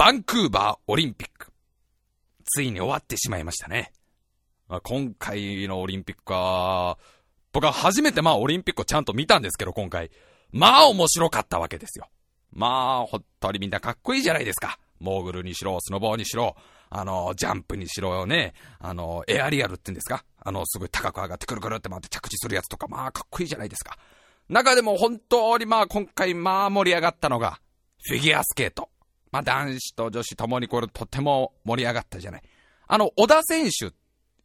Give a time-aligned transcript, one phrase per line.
[0.00, 1.52] バンクーバーオリンピック。
[2.46, 3.92] ついに終わってしまいましたね。
[4.66, 6.96] まあ、今回のオリンピックは、
[7.52, 10.10] 僕は初めてまあオリンピックをちゃんと見たんですけど、今回。
[10.52, 12.08] まあ面白かったわけですよ。
[12.50, 14.78] まあ、ほっとりみんなかっこいいじゃないですか。
[15.00, 16.56] モーグルにしろ、スノボーにしろ、
[16.88, 23.98] あの、ジャンプにしろよね、あの、エアリアルって言うんですかあの、すごい高く上がってくるくるって回って着地するやつとか、まあかっこいいじゃないですか。
[24.48, 27.60] 中でも本当にまあ今回まあ盛り上がったのが、
[28.02, 28.88] フィギュアスケート。
[29.32, 32.42] まあ男子と女子ともにこれとても盛り上がったじゃない。
[32.86, 33.92] あの、小田選手、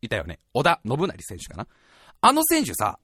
[0.02, 0.40] いたよね。
[0.54, 1.68] 小田信成選手かな。
[2.22, 3.00] あの選手さ、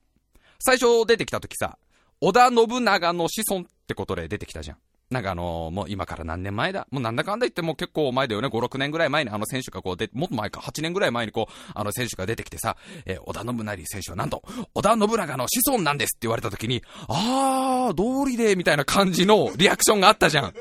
[0.59, 1.77] 最初出てきた時さ、
[2.21, 4.77] 織田信長の子孫ってことで出てきたじゃん。
[5.11, 6.87] なんかあのー、もう今から何年前だ？
[6.89, 8.47] もうなんだかんだ言っても結構前だよね。
[8.47, 14.41] 5、6年ぐらい前にあの選手がこうで、もっと前か、8年ぐらい前にこう、あの選手が出てきてさ、えー、織田信成選手はなんと、
[14.73, 20.53] 織田信長の子孫なんですって言われた時に、あー、道理で、みたいな感じのリアクションがあったじゃん。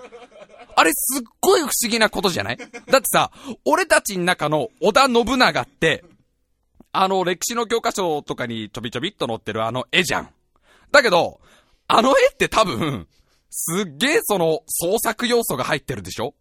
[0.80, 2.56] あれすっごい不思議なことじゃない？
[2.56, 3.30] だってさ、
[3.66, 6.04] 俺たちの中の織田信長って、
[6.92, 10.30] あの歴史の教科書とかにちょびちょびっと載ってるあの絵じゃん。
[10.90, 11.42] だけど、
[11.86, 13.06] あの絵って多分、
[13.50, 16.34] すっげえその創作要素が入ってるでしょ？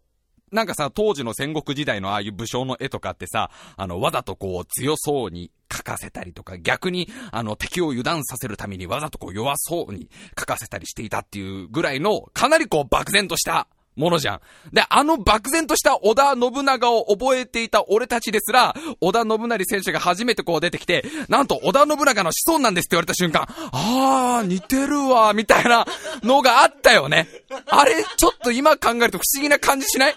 [0.52, 14.40] なんかさ、当時の戦国時代のああいう武将の絵とかってさ、あの、わざとこう強そうに描かせたりとか、逆にあの敵を油断させるためにわざとこう弱そうに描かせたりしていたっていうぐらいの、かなりこう漠然としたものじゃん。
[14.72, 25.86] で、あの漠然とした織田信長を覚えていた俺たちですら、織田信成選手が初めてこう出てきて、なんと織田信長の子孫なんですって言われた瞬間、あー、似てるわ、みたいな
[26.22, 27.28] のがあったよね。
[27.66, 30.16] あれ、ちょっと今考えると不思議な感じしない？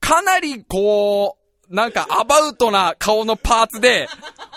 [0.00, 1.36] かなりこ
[1.70, 4.08] う、なんかアバウトな顔のパーツで、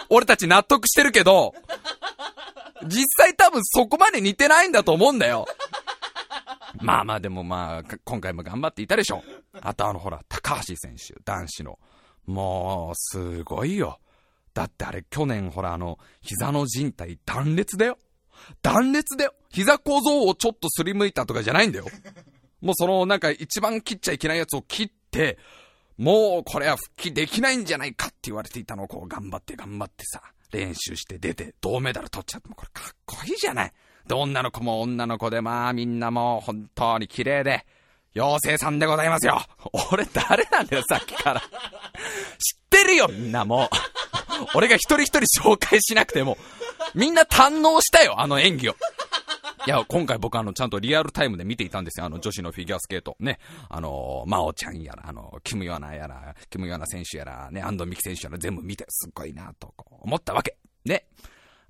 [0.09, 1.53] 俺たち納得してるけど、
[2.85, 5.45] 実際多分そこまで似てないんだと思うんだよ。
[6.79, 9.23] まあまあでもまあ、今回も頑張っていたでしょ。
[9.61, 11.79] あとあのほら、高橋選手、男子の。
[12.25, 13.99] もう、すごいよ。
[14.53, 17.97] だってあれ去年ほらあの、膝の靭帯断裂だよ。
[18.61, 19.33] 断裂だよ。
[19.49, 21.85] 膝小僧をちょっとすりむいたとかじゃないんだよ。
[22.61, 25.37] もうそのなんか一番切っちゃいけないやつを切って、
[25.97, 30.21] もうこれは復帰できないんじゃないかって言われていたのをこう頑張って頑張ってさ、
[30.51, 33.73] 練習して出て銅メダル取っちゃってもこれかっこいいじゃない。
[34.07, 37.65] で、女の子も女の子で、まあみんなも本当に綺麗で、
[38.15, 39.41] 妖精さんでございますよ。
[39.91, 41.39] 俺誰なんだよ、さっきから。
[41.39, 41.47] 知っ
[42.69, 43.69] てるよ、みんなも。
[44.55, 46.37] 俺が一人一人紹介しなくても、
[46.93, 48.75] みんな堪能したよ、あの演技を。
[49.67, 52.07] いや、今回僕あの、ちゃんとリアルタイムで見ていたんですよ。
[52.07, 53.15] あの、女子のフィギュアスケート。
[53.19, 53.37] ね。
[53.69, 60.57] あの、真央ちゃんやら、あの、キムヨナやら、キムヨナ選手やら、ね、安藤美希選手やら、全部見て、すっごいなと、思ったわけ。
[60.83, 61.05] ね。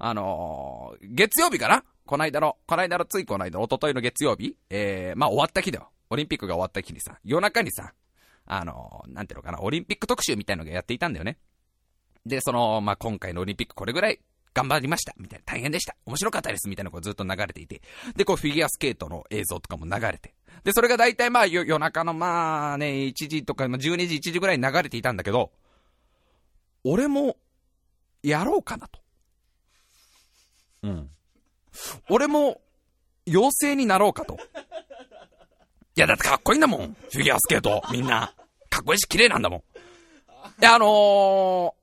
[0.03, 5.91] あの月曜日かなこないだの、こないだのついこないだ、おとといの月曜日、えー、まあ終わった日だよ。
[6.09, 7.93] オリンピックが終わった日にさ、夜中にさ、
[8.45, 11.37] あのー、なんていうのかな、オリンピック特集みたいのがやっていたんだよね。
[12.25, 14.19] で、その、まあ今回のオリンピックこれぐらい
[14.53, 17.81] 頑張りました、みたいな、大変でした、面白かったです、みたいなのがずっと流れていて、
[18.17, 20.33] で、こうフィギュアスケートの映像とかも流れて、
[20.65, 25.49] で、それが大体まあ夜中のまあね、1時とか、まあ、12時、1時ぐらいに流れていたんだけど、
[26.83, 27.37] 俺も、
[28.21, 28.99] やろうかなと。
[30.83, 31.09] うん。
[32.09, 32.61] 俺も、
[33.27, 34.37] 妖精になろうかと。
[35.95, 36.95] いや、だってかっこいいんだもん。
[37.11, 38.33] フィギュアスケート、みんな。
[38.69, 39.59] かっこいいし綺麗なんだもん。
[39.59, 39.63] い
[40.61, 41.75] や、あの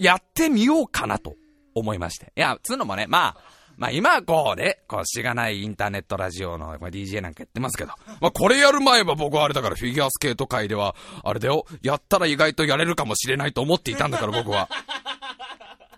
[0.00, 1.34] ー、やってみようかなと
[1.74, 2.32] 思いまして。
[2.36, 14.68] いや、つうのもね、まあ、まあ今はこうね、こうしがないインターネットラジオの、ま、DJ なんかやってますけど、まあこれやる前は僕はあれだからフィギュアスケート界では、あれだよ、やったら意外とやれるかもしれないと思っていたんだから僕は。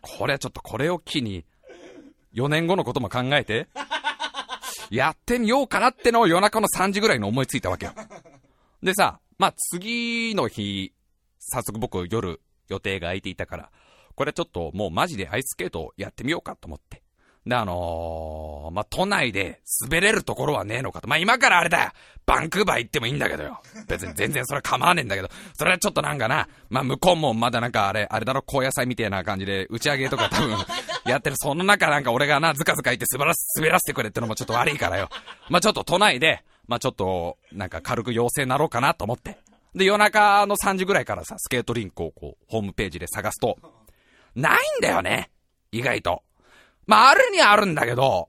[0.03, 1.45] これはちょっとこれを機に、
[2.39, 3.69] 4年後のことも考えて、
[4.91, 7.93] やってみようかなってのを夜中の3時ぐらいに思いついたわけよ。
[8.83, 10.93] でさ、まあ、次の日、
[11.39, 13.71] 早速僕夜予定が空いていたから、
[14.15, 17.03] これちょっともうマジでアイススケートをやってみようかと思って。
[17.47, 21.09] で、あのー、まあ、都内で滑れるところはねえのかと。
[21.09, 21.91] まあ、今からあれだよ。
[22.27, 23.63] バンクーバー行ってもいいんだけどよ。
[23.87, 30.59] 別に全然それは構わねえんだけど、それはちょっとなんかな、まあ、向こうもまだなんかあれ、あれだろ、高野菜みたいな感じで打ち上げとか多分
[31.11, 31.37] やってる。
[31.37, 35.09] その中なんか俺がな、ずかずか言って滑らし滑らせてくれってのもちょっと悪いからよ。
[35.49, 39.39] まあ、ちょっと都内で、まあ、ちょっと、なんか軽く陽性になろうかなと思って。
[39.75, 43.59] で、夜中の3時ぐらいからさ、スケートリンクをこう、ホームページで探すと、
[44.35, 45.31] ないんだよね。
[45.73, 46.23] 意外と。
[46.87, 48.29] まあ、あるにはあるんだけど、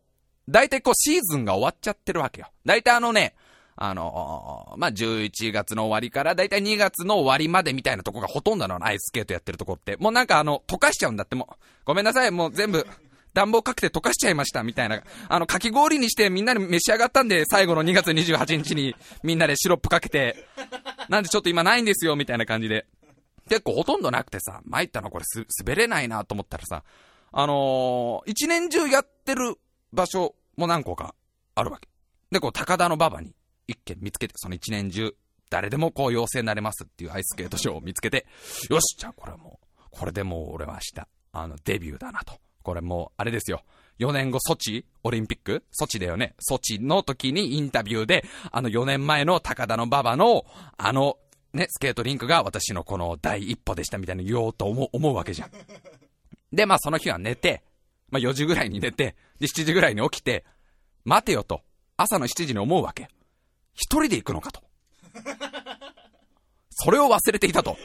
[0.50, 2.48] だいたいこうシーズンが終わっちゃってるわけよ。
[2.66, 3.36] だいたいあのね、
[3.81, 9.96] あの、まあ、11月の終わりからだいたい2月の終わりまでみたいなとこがほとんどなの、アイススケートやってるとこって。
[9.98, 11.56] もうなんかあの、溶かしちゃうんだってもう。
[11.86, 12.86] ごめんなさい、もう全部、
[13.34, 20.46] 暖房かけて溶かしちゃいましたみたいな、あの、かき氷にしてみんなで召し上がったんで、最後の2月28日にみんなでシロップかけて、
[21.08, 22.86] なんでちょっと今ないんですよみたいな感じで。
[23.48, 26.84] 結構ほとんどなくてさ、参ったのこれす、滑れないなと思ったらさ、
[27.31, 29.56] あのー、一年中やってる
[29.94, 31.16] 場所も何個か
[31.56, 31.88] あるわけ。
[32.30, 33.34] で、こう、高田の馬場に
[33.69, 35.16] 一軒見つけて、その一年中、
[35.50, 38.25] 誰でもこう、妖精になれますっていうアイススケートショーを見つけて、
[38.69, 42.33] よし、じゃあこれもう、これでもう俺は明日、あの、デビューだなと。
[42.62, 43.63] これもう、あれですよ。
[44.00, 45.63] 4年後、ソチオリンピック？
[45.71, 46.36] ソチだよね。
[46.39, 50.45] ソチの時にインタビューで、あの4年前の高田の馬場の、
[50.77, 51.18] あの、
[51.54, 55.51] ね、スケートリンクが私のこの第一歩でしたみたいに言おうと思う、思うわけじゃん。
[56.54, 57.63] で、まあその日は寝て、
[58.10, 60.45] まあ4時ぐらいに寝て、で7時ぐらいに起きて、
[61.04, 61.62] 待てよと、
[61.98, 63.10] 朝の7時に思うわけ。
[63.75, 64.62] 一人で行くのかと。
[66.71, 67.77] それを忘れていたと。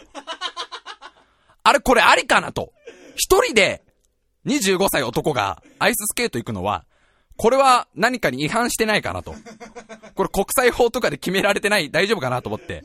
[1.62, 2.72] あれこれありかなと。
[3.16, 3.82] 一人で
[4.46, 6.84] 25歳男がアイススケート行くのは、
[7.36, 9.34] これは何かに違反してないかなと。
[10.14, 12.84] これ国際法とかで決められてない大丈夫かなと思って。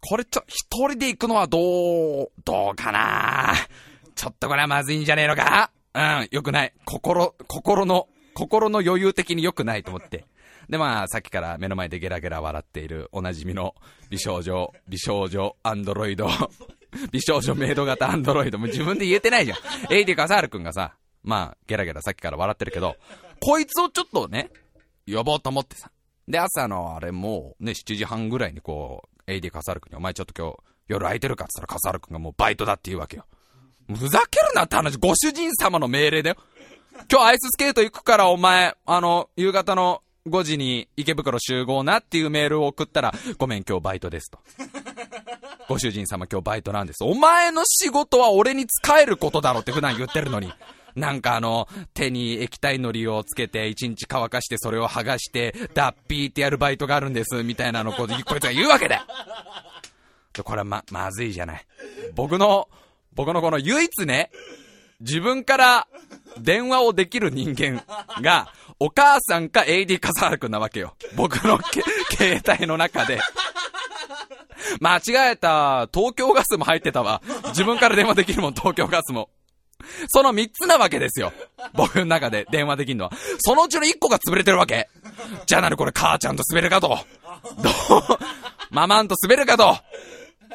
[0.00, 3.54] これちょ、一人で行くのはどう、どうかな
[4.14, 6.72] ちょっとこれはまずいんじゃねえのかうん、よくない。
[6.84, 10.24] 心、心の、心の余裕的に良くないと思って。
[10.68, 13.74] で、まあ、さっきから目の前でゲラゲラ笑っているおなじみの
[14.10, 16.28] 美少女、 美少女、アンドロイド、
[17.12, 18.58] 美少女メイド型アンドロイド。
[18.58, 19.58] も自分で言えてないじゃん。
[19.92, 22.96] エイディ・カサール君がさ、まあ、ゲラゲラさっきから笑ってるけど、
[23.40, 24.50] こいつをちょっとね、
[25.06, 25.90] 呼ぼうと思ってさ。
[26.26, 30.58] で、朝のあれもうね、7時半ぐらいにこう、エイディ・カサール君に、お前ちょっと今日、
[30.88, 33.26] 夜空いてるかって言ったらカサール君がもうバイトだって言うわけよ。
[33.94, 36.36] ふざけるなって話、ご主人様の命令だよ。
[37.10, 44.38] 今日アイススケート行くからお前、あの、夕方の5時に池袋集合なっていうメールを送ったら、ごめん今日バイトですと。
[45.68, 47.02] ご主人様今日バイトなんです。
[47.02, 50.52] お前の仕事は俺に使えることだろって普段言ってるのに。
[50.94, 59.02] なんかあの、手に液体のりをつけて一日乾かしてそれを剥がして、脱皮ってやるバイトがあるんです、みたいなのここいつが言うわけだよ
[60.42, 61.66] これはま、まずいじゃない。
[62.14, 62.68] 僕の、
[63.14, 64.30] 僕のこの唯一ね、
[65.00, 65.86] 自分から
[66.38, 67.82] 電話をできる人間
[68.22, 70.94] が、お母さんか AD 笠原くんなわけよ。
[71.14, 71.58] 僕の
[72.10, 73.20] 携帯の中で。
[74.80, 75.88] 間違えた。
[75.92, 77.22] 東京ガスも入ってたわ。
[77.48, 79.30] 自分から電話できるもん、東京ガスも。
[80.08, 81.32] その三つなわけですよ。
[81.74, 83.12] 僕の中で電話できるのは。
[83.38, 84.88] そのうちの一個が潰れてるわけ。
[85.46, 86.88] じゃあなるこれ母ちゃんと滑るかと。
[86.88, 88.18] どう？
[88.70, 89.78] ママンと滑るかと。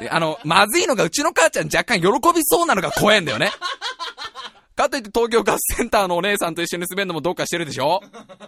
[0.09, 3.51] あの、まずいのがうちの母ちゃん若干喜びそうなのが怖えんだよね。
[4.81, 8.01] かといって東京ガスセンターのお姉さんと一緒に滑るのもどうかしてるでしょ？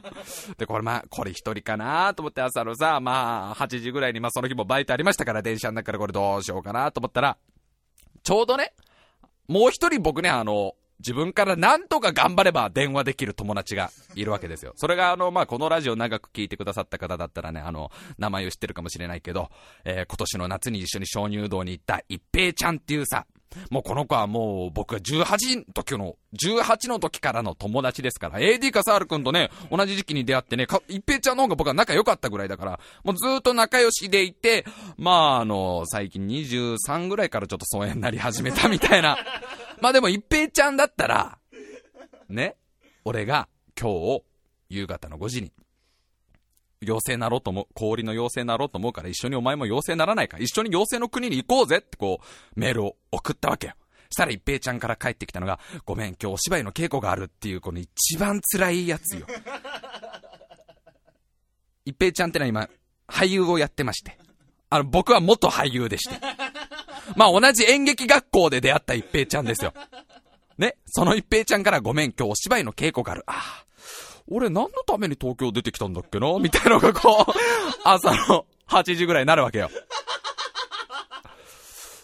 [0.57, 7.37] で、これまあ、これ一人かなと思って朝のさ、まあ、8時ぐらいにまあその日もバイトありましたから、電車の中からこれどうしようかなと思ったら、
[8.23, 8.73] ちょうどね、
[9.47, 14.71] もう一人僕ね、あの、自分からなんとか頑張れば電話できる友達がいるわけですよ。
[14.77, 19.49] それがあの、まあ、このラジオ長く聞いてくださった方だったらね、あの、名前を知ってるかもしれないけど、
[19.83, 23.25] えー、今年の夏に一緒に鍾乳洞に行った一平ちゃんっていうさ、
[23.69, 34.65] もうこの子はもう僕が18の時の、18の時からの友達ですから、AD カサール君とね、同じ時期に出会ってね、一平ちゃんの方が僕は仲良かったぐらいだから、もうずっと仲良しでいて、
[34.97, 39.17] まああの、最近23ぐらいからちょっと疎遠になり始めたみたいな。
[39.81, 41.37] まあでも一平ちゃんだったら、
[42.29, 42.55] ね、
[43.05, 43.47] 俺が
[43.79, 44.23] 今日、
[44.69, 45.51] 夕方の5時に、
[46.83, 53.73] 妖精なろうと思う、氷の妖精なろうと思うから一緒にお前も妖精ならないか一緒に妖精の国に行こうぜってこう、メールを送ったわけよ。
[54.13, 59.25] したら一平ちゃんから帰ってきたのが、ごめん、今日お芝居の稽古があるっていう、この一番辛いやつよ。
[61.85, 62.69] 一平ちゃんってのは今、
[63.07, 64.17] 俳優をやってまして。
[64.69, 66.15] あの、僕は元俳優でして。
[67.15, 69.73] まあ同じ演劇学校で出会った一平ちゃんですよ。
[70.57, 73.23] ね、その一平ちゃんからごめん、今日お芝居の稽古がある。
[73.25, 73.65] ああ、
[74.29, 76.37] 俺何のために東京出てきたんだっけな？
[76.39, 77.31] みたいなのがこう、
[77.83, 79.69] 朝の8時ぐらいになるわけよ。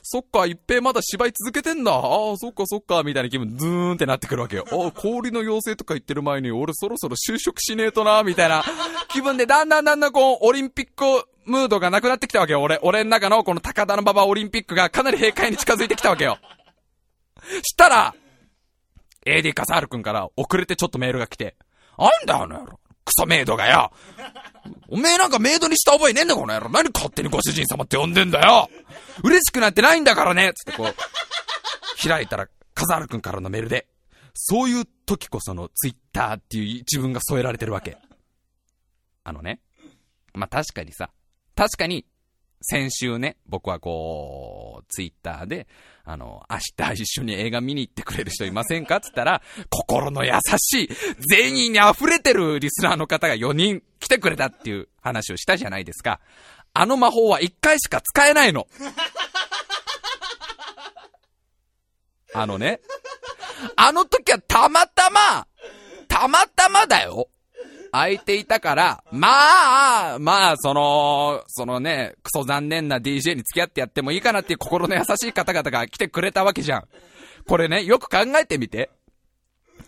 [0.04, 1.92] そっか、一平まだ芝居続けてんだ。
[1.94, 4.66] ああ、そっかそっか、みたいな気分、ズーンってなってくるわけよ。
[4.72, 8.64] ああ、氷の妖精とか言ってる前に、俺そろそろ就職しねえとな、みたいな
[9.10, 12.62] 気分で、だんだんだんだんこう、オリンピックムードがなくなってきたわけよ。
[12.62, 16.40] 俺、俺の中のこの高田の馬場オリンピックがかなり閉会に近づいてきたわけよ。
[17.64, 18.16] したら、
[19.28, 21.56] AD カサール君から遅れてちょっとメールが来て、
[22.06, 22.80] なんだよあの野郎。
[23.06, 23.92] クソメイドがよ。
[24.88, 26.70] おめえなんかメイドにした覚えねえんだこの野郎。
[26.70, 28.70] 何勝手にご主人様って呼んでんだよ。
[29.24, 33.88] 嬉しくなってないんだからねつってこう、開いたら、カザール君からのメールで、
[34.34, 37.98] そういう時こそのツイッターっていう自分が添えられてるわけ。
[39.24, 39.60] あのね。
[40.34, 41.10] まあ、確かにさ、
[41.56, 42.06] 確かに、
[42.62, 45.68] 先週ね、僕はこう、ツイッターで、
[46.04, 50.90] あの、明日一緒に映画見に行ってくれる人いませんかっつったら、 心の優しい、
[51.30, 56.20] 善意に溢れてるリスナーの方が4人来てくれたっていう話をしたじゃないですか。
[56.74, 58.68] あの魔法は1回しか使えないの。
[62.34, 62.82] あのね、
[63.76, 65.48] あの時はたまたま、
[66.08, 67.30] たまたまだよ。
[67.92, 76.88] 空いていたから、まあ、まあ、その、そのね、クソ残念な DJ に付き合ってやってもいいかなっていう心の優しい方々が来てくれたわけじゃん。
[77.48, 78.92] これね、よく考えてみて。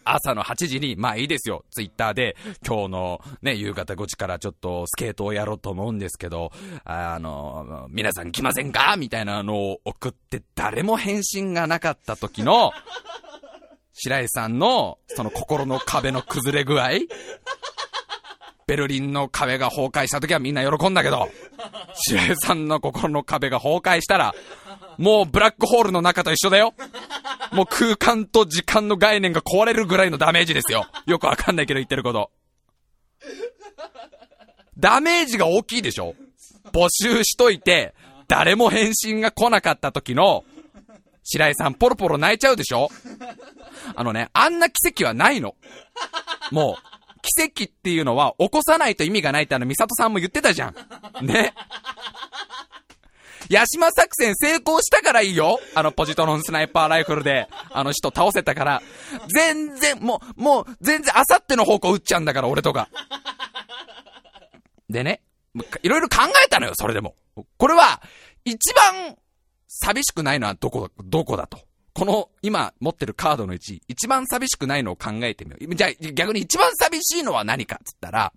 [0.04, 6.52] 朝の8時に、まあいいですよ、ツイッターで、今日のね、夕方5時からちょっとスケートをやろうと思うんですけど、
[6.84, 8.96] あの、皆さん来ませんか？
[8.98, 12.72] みたいなのを送って誰も返信がなかった時の、
[13.94, 16.90] 白井さんの、その心の壁の崩れ具合
[18.68, 21.30] ベルリンの壁が崩壊した時はみんな喜んだけど、
[21.96, 24.34] 白井さんの心の壁が崩壊したら、
[24.98, 26.74] もうブラックホールの中と一緒だよ。
[27.52, 30.88] もう空間と時間の概念が壊れるぐらいのダメージですよ。
[31.06, 32.32] よくわかんないけど言ってること。
[34.78, 36.16] ダメージが大きいでしょ？
[36.72, 37.94] 募集しといて、
[38.28, 40.46] 誰も返信が来なかった時の、
[41.24, 42.90] 白井さんポロポロ泣いちゃうでしょ？
[43.96, 45.56] あのね、あんな奇跡はないの。
[46.52, 46.91] もう、
[47.22, 50.76] 奇跡っていうのは起こさないと意味がないってあの、ミサトさんも言ってたじゃん。
[51.26, 51.54] ね。
[53.50, 55.60] ヤシマ作戦成功したからいいよ。
[55.76, 58.82] あの、ポジトロンスナイパーライフルで、あの人倒せたから。
[59.28, 62.88] 全然、もう、もう、全然、あさっての方向撃っちゃうんだから、俺とか。
[64.90, 65.22] でね、
[65.84, 67.16] いろいろ考えたのよ、それでも。
[67.58, 68.02] これは、
[68.46, 69.18] 一番、
[69.68, 71.60] 寂しくないのはどこ、どこだと。
[71.94, 75.76] この今持ってるカードのうち、一番寂しくないのを考えてみよう。
[75.76, 78.34] じゃあ逆に一番寂しいのは何かっつったら、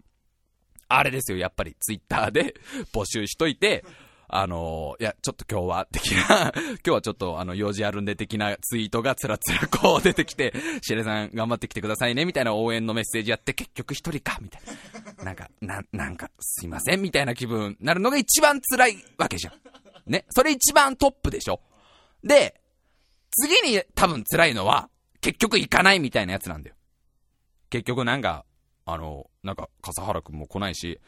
[0.88, 2.54] あれですよ、やっぱりツイッターで
[2.92, 3.84] 募集しといて、
[4.26, 14.62] あの、いや、ちょっと今日は、的な 今日はちょっとあの、用事あるんで的なツイートがつらつらこう出てきて、シレさん頑張ってきてくださいね、みたいな応援のメッセージやって、結局一人か、みたい
[15.18, 15.24] な。
[15.24, 19.54] なんか、な、なんか、すいません、みたいな気分なるのが一番辛いわけじゃん。
[20.06, 20.24] ね。
[20.30, 21.60] それ一番トップでしょ。
[22.24, 22.60] で、
[23.40, 24.88] 次に多分辛いのは、
[25.20, 26.76] 結局行かないみたいなやつなんだよ。
[27.70, 28.44] 結局なんか、
[28.86, 31.00] あの、なんか、笠原くんも来ないし、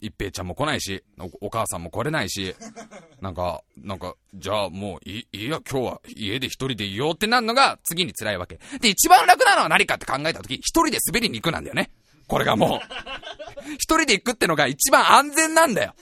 [0.00, 2.54] 一平ちゃんも来ないしお、お母さんも来れないし、
[3.20, 8.58] なんか、なんか、じゃあもういい、いや、今日は家で一人でいようってなるのが次に辛いわけ。
[8.80, 11.90] で、一番楽なのは何かって考えたとき、一人で滑りに行くなんだよね。
[12.26, 12.80] これがもう。
[13.74, 15.94] 一人で行くってのが一番安全なんだよ。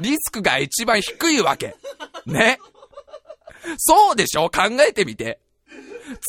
[0.00, 1.76] リスクが一番低いわけ。
[2.26, 2.58] ね。
[3.78, 4.50] そうでしょ？
[4.50, 5.40] 考えてみて。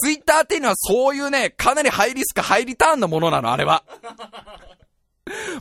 [0.04, 3.84] ツイッターっていうのはそういうね、かなりハイリスク、ハイリターンのものなの、あれは。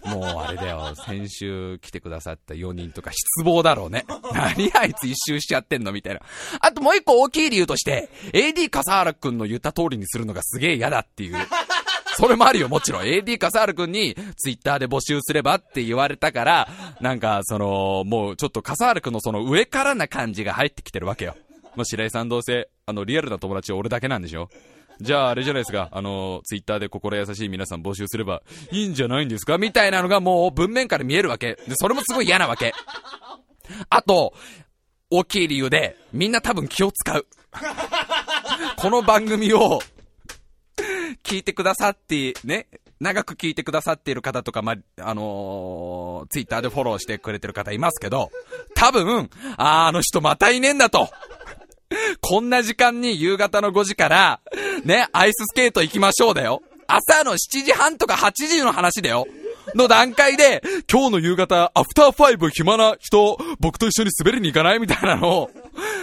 [0.04, 4.04] もうあれだよ、先週来てくださった4人とか失望だろうね。
[4.32, 5.92] 何あいつ一周しちゃってんの？
[5.92, 6.20] みたいな。
[6.60, 11.36] あともう一個大きい理由として、AD 笠原くんの言った通りにするのがすげえ嫌だっていう。
[12.16, 13.02] それもあるよ、もちろん。
[13.02, 16.68] AD 笠原くんにツイッターで募集すればって言われたから、
[17.00, 21.36] なんか、その、もうちょっと笠原くんのその上からな感じが入ってきてるわけよ。
[21.74, 24.48] まあ、白井さんどうせ、あの、リアルな友達は俺だけなんでしょ？
[25.00, 29.58] じゃああれじゃないですか、あの、ツイッターで心優しい皆さん募集すればいいんじゃないんですか？
[29.58, 31.54] みたいなのがもう文面から見えるわけ。
[31.66, 32.72] で、それもすごい嫌なわけ。
[33.88, 34.34] あと、
[35.10, 37.26] 大きい理由で、みんな多分気を使う。
[38.76, 39.80] この番組を、
[41.22, 42.68] 聞いてくださって、ね、
[43.00, 48.30] 長く聞いてくださっている方とか、まあ、のー、ツイッターでフォローしてくれてる方いますけど、
[48.74, 51.08] 多分、ああの人またいねえんだと。
[52.20, 54.40] こんな時間に夕方の5時から、
[54.84, 56.62] ね、アイススケート行きましょうだよ。
[56.87, 59.26] 朝の7時半とか8時の話だよ。
[59.75, 65.50] の段階で、今日の夕方、アフターファイブ暇な人、僕と一緒に滑りに行かないみたいなのを、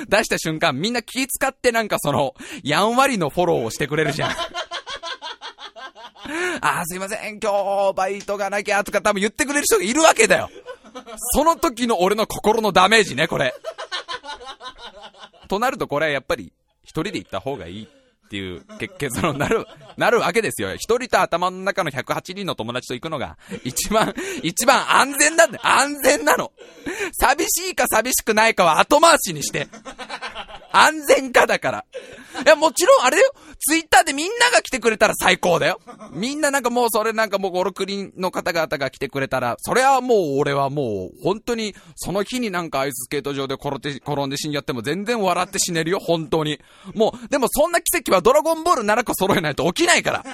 [0.08, 4.32] 出した瞬間、みんな気使ってなんかその、やんわりのフォローをしてくれるじゃん。
[6.62, 10.50] あすいません、今日バイトがなきゃとか多分言ってくれる人がいるわけだよ。
[11.34, 13.54] その時の俺の心のダメージね、これ。
[15.50, 16.54] となるとこれはやっぱり
[16.84, 18.62] 一人で行った方がいいっていう
[19.00, 19.66] 結論になる、
[19.98, 20.76] なるわけですよ。
[20.76, 24.14] 一人と頭の中の108人の友達と行くのが一番、
[24.44, 25.60] 一番安全なんだ。
[25.64, 26.52] 安全なの。
[27.20, 29.68] 寂しいか寂しくないかは後回しにして。
[30.72, 31.86] 安全かだから。
[32.46, 33.34] いや、もちろんあれだよ。
[33.60, 35.80] ツイッターでみんなが来てくれたら最高だよ。
[36.12, 46.60] みんななんかもうそれなんかもうゴロクリンの方々が来てくれたら、それはもう俺はもう本当にその日になんかアイススケート場で転んで、転んで死んじゃっても全然笑って死ねるよ、本当に。
[46.94, 50.26] もう、でもそんな奇跡はドラゴンボール7個揃えないと起きないから。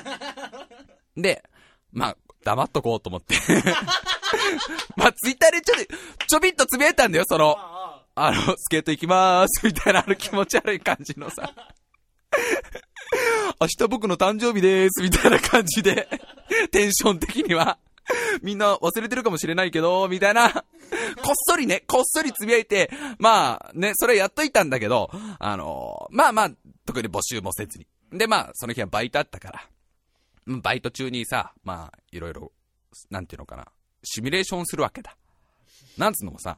[1.16, 1.44] で、
[1.92, 3.36] まあ、黙っとこうと思って
[4.96, 5.76] まあ、ツイッターでちょ、
[6.28, 7.58] ちょびっとつぶやいたんだよ、その、
[8.16, 11.54] あの、スケート行きまーす、 みたいなあの気持ち悪い感じのさ。
[13.60, 16.08] 明日僕の誕生日でーす、みたいな感じで、
[16.72, 17.78] テンション的には。
[18.42, 20.52] みんな忘れてるかもしれないけど、みたいな。
[20.52, 20.64] こっ
[21.36, 26.52] そりね、こっそりつぶやいて、まあね、それやっといたんだけど、あのまあまあ、
[26.86, 27.88] 特に募集もせずに。
[28.12, 29.70] で、まあ、その日はバイトあったから。
[30.62, 32.52] バイト中にさ、まあ、いろいろ、
[33.10, 33.68] なんていうのかな、
[34.04, 35.18] シミュレーションするわけだ。
[35.98, 36.58] なんつうのもさ、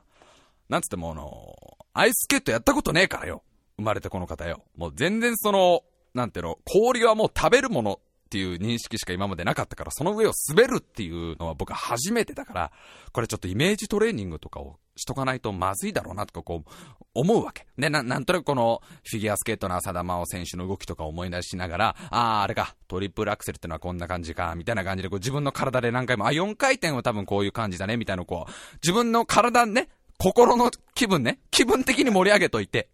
[0.70, 3.44] なんつってもあの、アイススケートやったことねえからよ。
[3.78, 4.64] 生まれてこの方よ。
[4.76, 5.84] もう全然その、
[6.14, 12.72] なんていうの、氷はもう食べるものっていう認識しか今までなかったから、その上を滑るっていうのは僕は初めてだから、
[13.14, 16.70] これちょっとイメージトレーニングとかをしとかないとまずいだろうなとかこう、
[17.14, 17.66] 思うわけ。
[17.78, 28.52] で、な、なんとなくこの、フィギュアスケートの浅田真央選手の動きとか思い出しながら、ああ、あれか、トリプルアクセルってのはこんな感じか、みたいな感じでこう自分の体で何回も、あ、4回転は多分こういう感じだね、みたいなこう、
[28.84, 32.90] 自分の体ね、心の気分ね、気分的に盛り上げといて、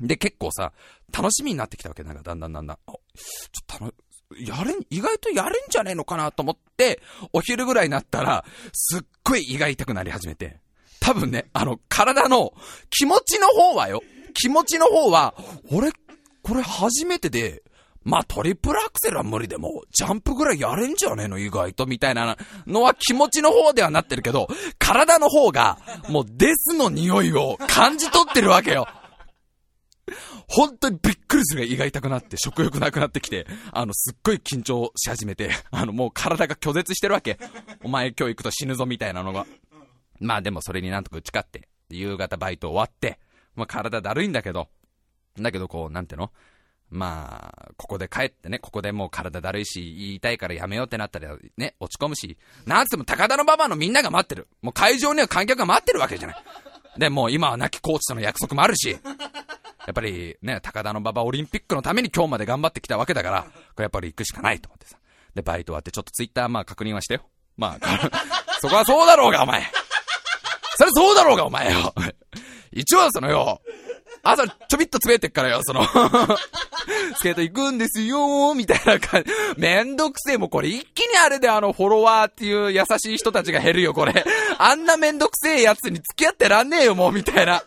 [0.00, 0.72] で、結構さ、
[1.12, 2.02] 楽しみになってきたわけ。
[2.02, 2.76] なんか、だんだんだんだん。
[2.76, 3.94] ちょっと楽、
[4.38, 7.00] やれん、意外とやれんじゃねえのかなと思って、
[7.32, 10.60] お昼ぐらいになったら、すっごい胃が痛くなり始めて。
[11.00, 12.52] 多分ね、あの、体の
[12.90, 14.02] 気持ちの方はよ。
[14.34, 15.34] 気持ちの方は、
[15.72, 15.92] 俺、
[16.42, 17.62] これ初めてで、
[18.08, 24.48] まあ、トリプルアクセルは無理でも、ジャンプぐらいやれんじゃねえの意外と、みたいなのは気持ちの方ではなってるけど、
[24.78, 28.88] 体の方が、もうデスの匂いを感じ取ってるわけよ。
[30.48, 37.38] 本当にびっくりするが胃が痛くなって、食欲なくなってきて、あの、すっごい緊張し始めて、あの、もう体が拒絶してるわけ。
[37.84, 39.46] お前今日行くと死ぬぞみたいなのが。
[40.18, 43.18] まあでもそれになんとか打ち勝って、夕方バイト終わって、
[43.54, 44.68] まあ体だるいんだけど、
[45.38, 46.32] だけどこう、なんていうの？
[46.90, 54.48] まあ、ここで帰ってね、ここでもう体だるいし、言いたいからやめようってなったらね、落ち込むし、なんつっても高田の馬場のみんなが待ってる。
[54.62, 56.36] もう会場には観客が待ってるわけじゃない。
[56.96, 58.98] で、もう今は亡きコーチとの約束もあるし、や
[59.90, 64.98] っぱりね、高田の馬場オリンピックのために今日まで頑張ってきたわけだから、これやっぱり行くしかないと思ってさ。
[65.34, 67.22] で、バイト終わってちょっとツイッターまあ確認はしてよ。
[67.56, 68.10] まあ、
[68.60, 69.62] そこはそうだろうが、お前。
[70.76, 71.94] それそうだろうが、お前よ。
[72.72, 73.60] 一応そのよ、
[74.30, 75.84] 朝ちょびっと詰めてっからよ、その
[77.16, 79.30] スケート行くんですよみたいな感じ。
[79.56, 84.24] めんどくせえ、もうこれ一気にあれであのフォロワーっていう優しい人たちが減るよ、これ。
[84.58, 87.62] あんなめんどくせえやつに付き合ってらんねえよ、もう、みたいな。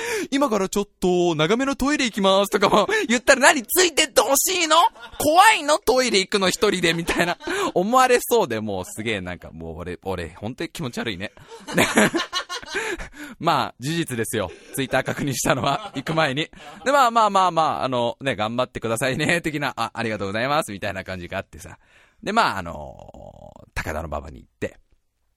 [0.30, 4.76] 今からちょっと、長めのトイレ行きますとかも言ったら何ついてってほしいの？
[5.18, 5.78] 怖いの？
[5.78, 7.38] トイレ行くの一人でみたいな。
[7.74, 11.32] 思われそうでもうすげえなんかもう俺、俺、本当に気持ち悪いね。
[11.74, 11.86] ね
[13.38, 14.50] まあ、事実ですよ。
[14.74, 16.48] ツイッター確認したのは、行く前に。
[16.84, 21.78] で、まあまあまあまあ、あの、ね、頑張ってくださいね、的な、あ、ありがとうございます、みたいな感じがあってさ。
[22.22, 24.78] で、まあ、あの高田の馬場に行って、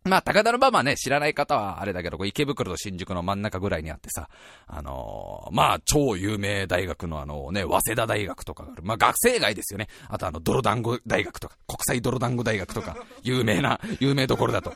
[0.09, 4.27] まあ、高田馬場ね、知らない方はあれだけど、池袋と新宿の真ん中ぐらいにあってさ、
[4.67, 8.83] あのー、まあ、超有名大学のあのね、早稲田大学とかがある。
[8.83, 9.87] まあ、学生街ですよね。
[10.09, 14.73] あとあの、泥団子大学とか、国際泥団子大学とか、 有名な、有名どころだと。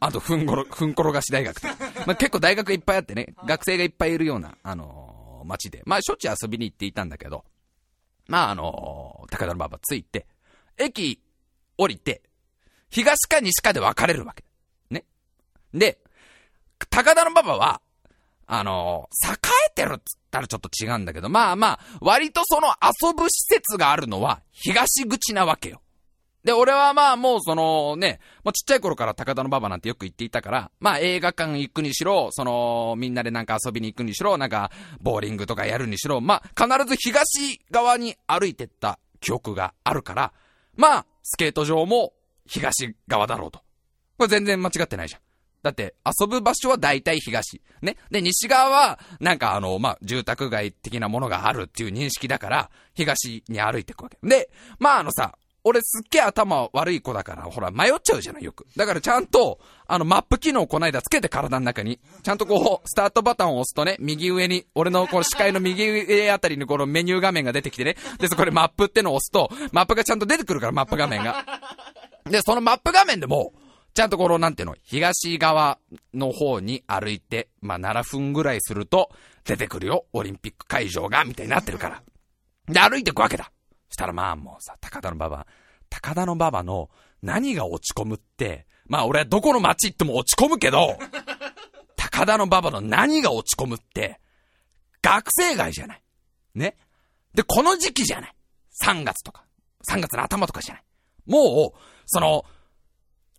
[0.00, 1.76] あと、ふんごろ、ふん転がし大学とか。
[2.06, 5.82] まあ、結構大学いっぱいあってね、学生がいっぱいいるような、あのー、街で。
[5.84, 7.44] まあ、しょっちゅう遊びに行っていたんだけど、
[8.28, 10.26] まあ、あのー、高田馬場着いて、
[10.78, 11.20] 駅
[11.76, 12.22] 降りて、
[12.90, 14.43] 東か西かで分かれるわけ。
[15.74, 15.98] で、
[16.90, 17.80] 高田の馬場は、
[18.46, 19.36] あのー、栄
[19.68, 25.80] えてるっつったらちょっと違うんだけど、まあまあ、割とその遊ぶ施設があるのは東口なわけよ。
[26.44, 40.32] で、俺はまあもうそのね、もうちっちゃい頃から高田の馬場なんてよく言っていたから、まあ映画館行くにしろ、その、みんなでなんか遊びに行くにしろ、なんか、ボーリングとかやるにしろ、まあ必ず東側に歩いてった記憶があるから、
[40.76, 42.12] まあ、スケート場も
[42.46, 43.60] 東側だろうと。
[44.18, 45.20] これ全然間違ってないじゃん。
[45.64, 47.62] だって、遊ぶ場所は大体東。
[47.80, 47.96] ね。
[48.10, 54.18] で、西側は、なんかあの、まあ、住宅街的なものがあるっていう認識だから、東に歩いていくわけ。
[54.22, 58.66] で、まああのさ、俺すっげえ頭悪い子だから、ほら、迷っちゃうじゃない、よく。
[58.76, 71.46] だからちゃんと、あの、マップ機能をこないだつけて体の中に、ちゃんとこう、スタートボタンを押すとね、右上に、俺のこの視界の右上あたりにこのメニュー画面が出てきてね、で、そこでマップってのを押すと、マップがちゃんと出てくるから、マップ画面が。
[72.26, 73.54] で、そのマップ画面でも、
[73.94, 75.78] ちゃんとこの、なんていうの、東側
[76.12, 79.10] の方に歩いて、まあ、7分ぐらいすると、
[79.44, 82.02] 出てくるよ、オリンピック会場が、みたいになってるから。
[82.66, 83.52] で、歩いていくわけだ。
[83.94, 85.46] したらまあもうさ、高田の馬場、
[85.88, 86.90] 高田の馬場の
[87.22, 90.98] 何が落ち込むって、まあ俺はどこの街行っても落ち込むけど、
[91.96, 94.20] 高田の馬場の何が落ち込むって、
[95.00, 96.02] 学生街じゃない。
[96.54, 96.76] ね。
[97.34, 98.34] で、この時期じゃない。
[98.82, 99.44] 3月とか。
[99.88, 100.84] 3月の頭とかじゃない。
[101.26, 102.44] もう、その、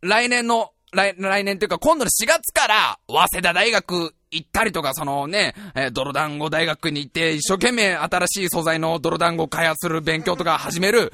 [0.02, 11.12] 来年の、来、来年というか今度の4月から、早稲田大学行ったりとか、そのね、えー、泥団子大学に行って、一生懸命新しい素材の泥団子を開発する勉強とか始める、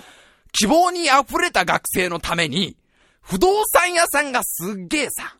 [0.52, 2.78] 希望に溢れた学生のために、
[3.22, 5.38] 不動産屋さんがすっげえさ、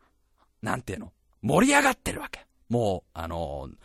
[0.62, 2.46] なんていうの盛り上がってるわけ。
[2.70, 3.76] もう、あのー、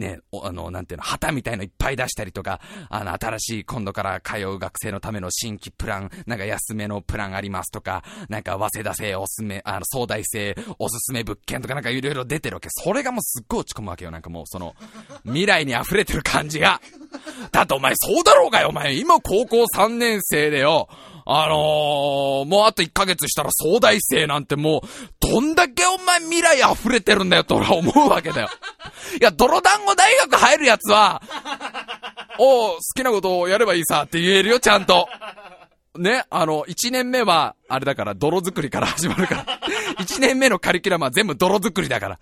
[0.00, 12.68] ね、あの、なんていうの、旗みたいのいっぱい出したりとか、あの、新しい今度から通う学生のための新規プラン、なんか安めのプランありますとか、なんか早稲田製おすすめ、あの、総大生おすすめ物件とかなんかいろいろ出てるわけ。
[12.70, 14.10] それがもうすっごい落ち込むわけよ。
[14.10, 14.74] なんかもうその、
[15.24, 16.80] 未来に溢れてる感じが。
[17.52, 18.94] だってお前そうだろうがよ、お前。
[18.94, 20.88] 今高校3年生でよ。
[21.26, 24.88] あのー、もうあと1ヶ月したら総大生なんてもう、
[25.20, 28.48] どんだけお前未来溢れてるんだよと俺は思うわけだよ。
[29.20, 31.22] いや、泥団子大学入るやつは、
[32.38, 35.08] お好きなことをやればいいさって言えるよ、ちゃんと。
[35.98, 39.60] ね、あの、1年目は、あれだから、泥作りから始まるから。
[39.98, 42.18] 1年目のカリキュラムは全部泥作りだから。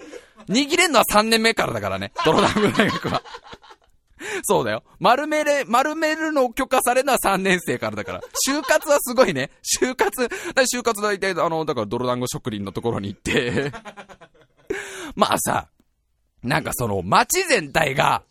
[0.48, 3.22] 握れんのは3年目からだからね、泥団子大学は。
[4.42, 4.82] そうだよ。
[4.98, 8.20] 丸めれ、丸めるのを許可されるのは3年生からだから。
[8.48, 9.50] 就活はすごいね。
[9.62, 10.28] 就活、
[10.72, 13.72] 就活大体、あの、だから泥団子職人のところに行って
[15.14, 15.68] まあさ、
[16.42, 18.22] なんかその街全体が、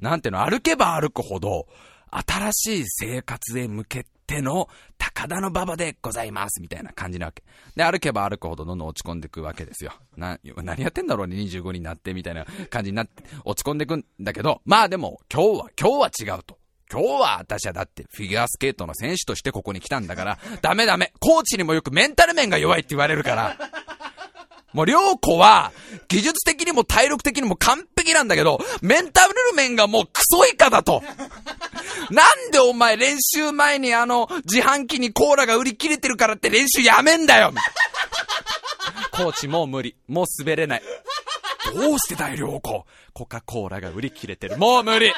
[0.00, 1.66] なんていうの、歩けば歩くほど、
[2.10, 7.42] 新しい生活へ向けての高田馬場でございます、みたいな感じなわけ。
[7.74, 9.92] で、歩けば歩くほどどんどん落ち込んでいくわけですよ。
[10.16, 16.58] な、何やってんだろうね、25になって、みたいな感じになって、落ち込んでいくんだけど、まあでも、今日は、今日は違うと。
[16.92, 21.12] 今日は私はだってフィギュアスケートの選手としてここに来たんだから、ダメダメ。
[21.20, 23.56] コーチにもよくメンタル面が弱いって言われるから、
[24.72, 25.72] もう、りょうこは、
[26.08, 31.02] 技術的にも体力的にも完璧なんだけど、メンタル面がもうクソ以下だと。
[32.10, 37.52] なんでお前練習前にあの、自販機にコーラが売り切れてるからって練習やめんだよ
[39.12, 39.96] コーチもう無理。
[40.08, 40.82] もう滑れない。
[41.72, 42.86] どうしてだよ、りょうこ？
[43.12, 44.56] コカ・コーラが売り切れてる。
[44.58, 45.12] もう無理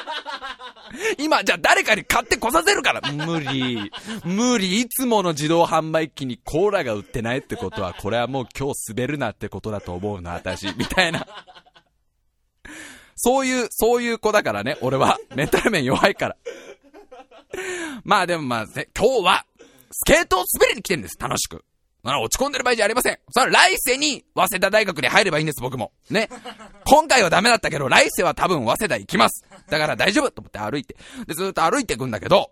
[1.17, 3.01] 今、じゃあ誰かに買ってこさせるから。
[3.11, 3.91] 無理。
[4.23, 4.81] 無理。
[4.81, 10.67] いつもの自動販売機にコーラが売ってないってことは、これはもう今日滑るなってことだと思うな、私。
[10.77, 11.25] みたいな。
[13.15, 15.17] そういう、そういう子だからね、俺は。
[15.35, 16.35] メンタル面弱いから。
[18.03, 19.45] まあでもまあ、ね、今日は、
[19.91, 21.63] スケートを滑りに来てるんです、楽しく。
[22.05, 23.19] 落ち込んでる場合じゃありません。
[23.31, 25.93] それ来世に、早稲田大学に入ればいいんです、僕も。
[26.09, 26.29] ね。
[26.85, 29.45] 今回はダメだったけど、来世は多分早稲田行きます。
[29.69, 30.97] だから大丈夫と思って歩いて。
[31.25, 32.51] で、ずっと歩いていくんだけど、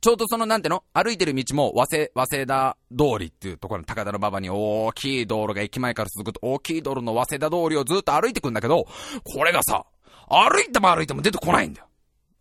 [0.00, 0.84] ちょうどその、なんての？
[0.92, 8.86] 歩いてる道も、早稲、早稲田通りっていうところの高田の馬場に大きい道路が駅前から続くと、大きい道路の早稲田通りをずっと歩いていくんだけど、
[9.24, 9.86] これがさ、
[10.28, 11.86] 歩いても歩いても出てこないんだよ。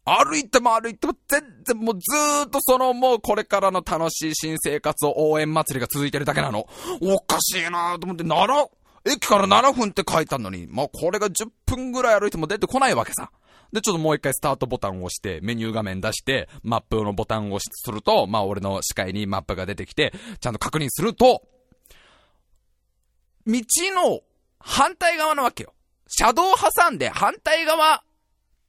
[0.06, 6.68] 歩いても歩いても全然もうずーっとそのもうこれからの楽しい新生活を応援祭りが続いてるだけなの。
[7.02, 8.70] おかしいなと思って、7、
[9.06, 13.32] 駅から7分って書いたのに、まあこれが10分ぐらい歩いても出てこないわけさ。
[13.72, 21.42] で、ちょっともう一回スタートボタンを押して、メニュー画面出して、マップのボタンを押しすると、まあ俺の視界にマップが出てきて、ちゃんと確認すると、
[23.48, 23.62] 道
[23.96, 24.22] の
[24.60, 25.74] 反対側なわけよ。
[26.08, 28.04] 車道を挟んで反対側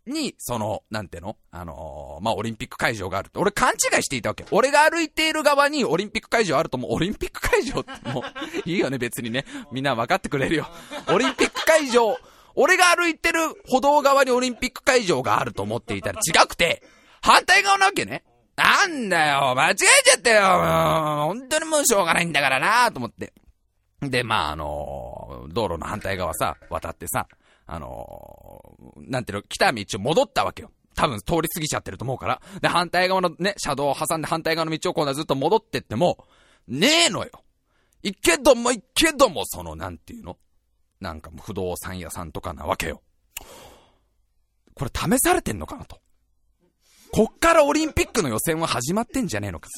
[0.07, 1.37] に、その、なんての？
[1.51, 4.45] あのー、まあ、オリンピック会場がある俺勘違いしていたわけ。
[4.51, 8.25] 俺が歩いている側にオリンピック会場あるともうオリンピック会場ってもう、
[8.69, 9.45] いいよね、別にね。
[9.73, 10.69] みんな分かってくれるよ。
[11.09, 12.17] オリンピック会場、
[12.55, 16.83] 俺が歩いてる歩道側にオリンピック会場があると思っていたら違くて、
[17.23, 18.25] 反対側なわけね。
[18.57, 21.27] なんだよ、間違えちゃったよ。
[21.27, 23.33] 本当にもうしょうがないんだからなと思って。
[24.01, 27.27] で、まあ、あのー、道路の反対側さ、渡ってさ、
[27.67, 30.71] あのー、なんていうの、来た道を戻ったわけよ。
[30.95, 32.41] 多分通り過ぎちゃってると思うから。
[32.61, 36.25] で、反対側のね、車道を挟んで反対側の道を今度はずっと戻ってっても、
[36.69, 37.31] ねえのよ。
[38.03, 40.39] いけどもいけども、その、なんていうの
[41.01, 43.03] なんか不動産屋さんとかなわけよ。
[44.75, 46.01] これ試されてんのかなと。
[47.13, 49.69] こっからオリンピックの予選は始まってんじゃねえのか。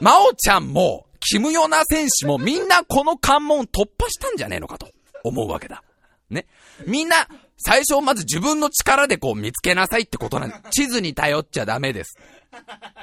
[0.00, 4.88] 真央ちゃんも、キムヨナ選手もみんなこの関門突破したんじゃねえのかと
[5.24, 5.82] 思うわけだ。
[6.30, 6.46] ね。
[6.86, 12.16] みんな、最初まず自分の力でこう見つけなさいってことなんで、地図に頼っちゃダメです。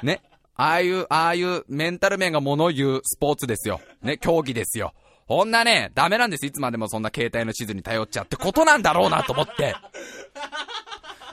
[0.02, 0.22] ね。
[0.54, 3.80] ああいう、ああいうメンタル面が物言うスポーツですよ。
[4.02, 4.92] ね、競技ですよ。
[5.26, 6.44] こんなね、ダメなんです。
[6.44, 9.74] いつまでもそんな携帯の地図に頼っちゃってことなんだろうなと思って。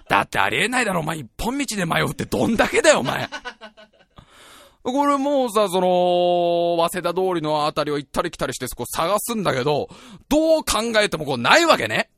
[0.07, 3.27] だってありえないだろ、お前一本道で迷うってどんだけだよ、お前。
[4.91, 9.89] これもうさ、その、早稲田通りのあたりを行ったり来たりしてそこ探すんだけど、
[10.29, 12.09] どう考えてもこうないわけね。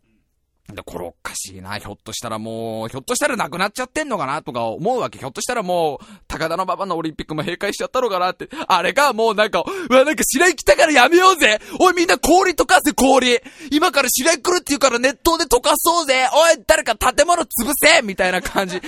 [0.74, 1.78] で、これおかしいな。
[1.80, 4.44] ひょっとしたらもう、ひょっとしたらなくなっちゃってんのかな？
[4.44, 5.18] とか思うわけ。
[5.18, 8.50] ひょっとしたらもう、高田の馬場のオリンピックも閉会しちゃったのかなって。
[8.68, 13.40] あれか、もうなんか、うわ、なんか白井来たからやめようぜおいみんな氷溶かせ、氷
[13.72, 18.80] 今から白井来るって言うから熱湯で溶かそうぜおい、誰か建物潰せみたいな感じ。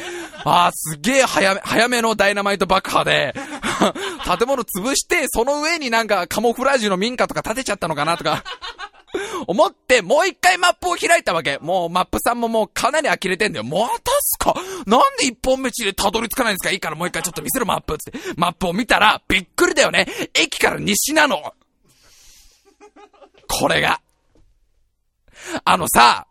[0.44, 3.34] あー、すげえ早め、早めのダイナマイト爆破で、
[4.38, 8.18] 建物潰して、その上になんかカモフラージュの民家とか建てちゃったのかな？
[8.18, 8.44] とか。
[9.48, 11.58] 思って、もう一回マップを開いたわけ。
[11.60, 13.66] もうマップさんももうかなり呆れてんだよ。
[13.66, 14.54] またすか？
[14.86, 16.72] なんで一本道でたどり着かないんですか？
[16.72, 18.12] いいからもう一回ちょっと見せるマップって。
[18.38, 20.08] マップを見たら、びっくりだよね。
[20.34, 21.54] 駅から西なの。
[23.48, 24.02] これが。
[25.66, 26.28] あのさ、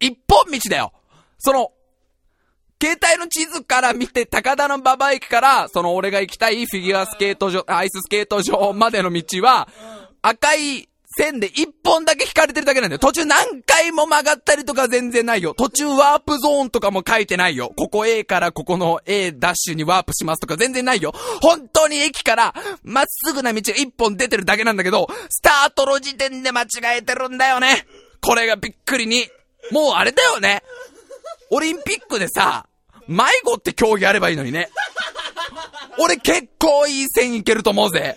[0.00, 0.92] 一本道だよ。
[1.38, 1.72] その、
[2.82, 9.68] 携帯の地図から見て、高田の馬場駅から、その俺が行きたいフィギュアスケート場、アイススケート場までの道は、
[10.26, 12.98] 赤い線で一本だけ引かれてるだけなんだよ。
[12.98, 15.52] 途中何回も曲がったりとか全然ないよ。
[15.52, 17.72] 途中ワープゾーンとかも書いてないよ。
[17.76, 21.12] ここ A からここの A ダッシュにワープしますとか全然ないよ。
[21.42, 26.66] 本当に駅からまっすぐな道が一本出てるだけなんだけど、スタートの時点で間違
[26.98, 27.86] えてるんだよね。
[28.22, 29.28] これがびっくりに。
[29.70, 30.62] もうあれだよね。
[31.50, 32.66] オリンピックでさ、
[33.06, 34.70] 迷子って競技あればいいのにね。
[35.98, 38.16] 俺結構いい線いけると思うぜ。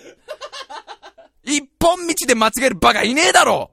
[1.48, 3.72] 一本道で間違えるバカいねえだろ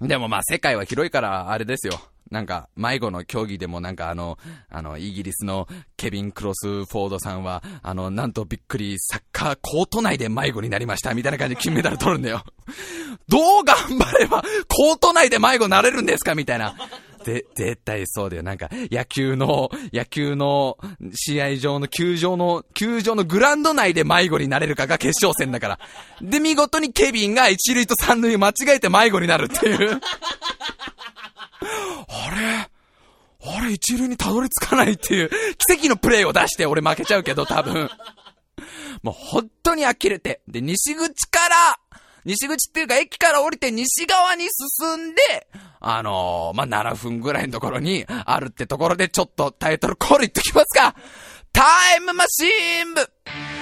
[0.00, 2.00] でもまあ世界は広いからあれですよ。
[2.32, 4.38] なんか、迷子の競技でもなんかあの、
[4.70, 5.68] あの、イギリスの
[5.98, 12.42] ケビン・クロスフォードさんは、あの、なんとびっくり、サッカーコート内で迷子になりました、みたいな感じで金メダル取るんだよ。
[13.28, 16.74] どう頑張れば、コート内で迷子なれるんですかみたいな。
[17.24, 18.42] で、絶対そうだよ。
[18.42, 20.78] なんか、野球の、野球の
[21.14, 25.78] 試合場の球場の、球場のグランド内で迷子になれるかが決勝戦だから。
[26.20, 30.00] で、見事にケビンが一塁と三塁間違えて迷子になるっていう。
[32.08, 32.68] あれ？
[33.44, 35.28] あれ一塁にたどり着かないっていう
[35.68, 37.90] 奇跡のプレイを出して俺負けちゃうけど多分。
[39.02, 40.42] もう本当に呆れて。
[40.46, 41.78] で、西口から、
[42.24, 44.46] 西口っていうか駅から降りて西側に
[44.78, 45.48] 進んで、
[45.80, 50.94] あのー、まあ、7分ぐらいのところにあるってところでちょっとタイトルコール言っときますか。
[51.52, 51.62] タ
[51.96, 53.61] イムマシーン部。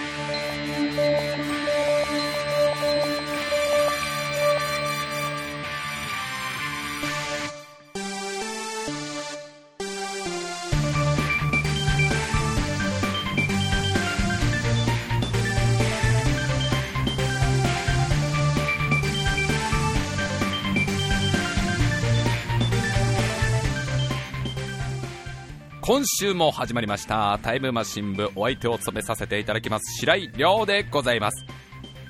[25.91, 27.41] 今週も始まりました。
[27.43, 31.45] タイムマシン部お相手を務めさせていただきます白井亮でございます。
[31.45, 31.47] い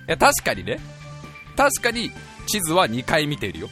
[0.06, 0.78] や確かにね。
[1.56, 2.10] 確かに
[2.46, 3.70] 地図は2回見ているよ。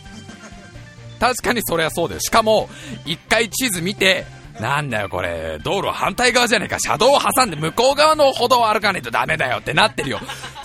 [1.21, 2.21] 確かにそれはそうだよ。
[2.23, 2.71] しかも
[3.05, 4.25] 1回地図見て
[4.59, 6.79] なんだよこれ道路反対側じゃねえか。
[6.81, 10.21] 車道を挟んで向こう側の歩道を歩かないとダメだよってなってるよ。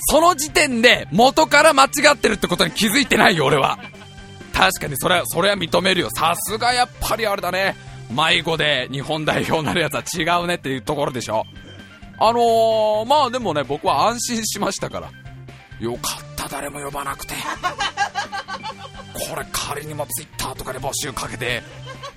[0.10, 3.78] その時点で元から間違ってるってことに気づいてないよ俺は。
[4.54, 6.10] 確かにそれはそれは認めるよ。
[6.12, 7.92] さすがやっぱりあれだね。
[8.14, 11.46] 迷子で日本代表になるやつは違うねっていうところでしょ。
[12.20, 15.12] あのー、まあでもね、僕は安心しましたから。
[15.80, 17.34] よかった、誰も呼ばなくて。
[19.14, 21.62] これ仮にもツイッターとかで募集かけて、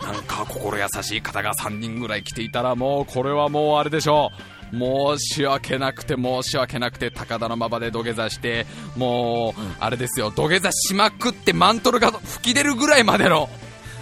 [0.03, 4.57] なんか心優しい方が3人ぐらい来ていたらもうこれはもうあれでしょう。
[4.73, 13.49] 申し訳なくて申し訳なくて高田の馬場で土下座してもうあれですよ土下座しまくってマントルが吹き出るぐらいまでの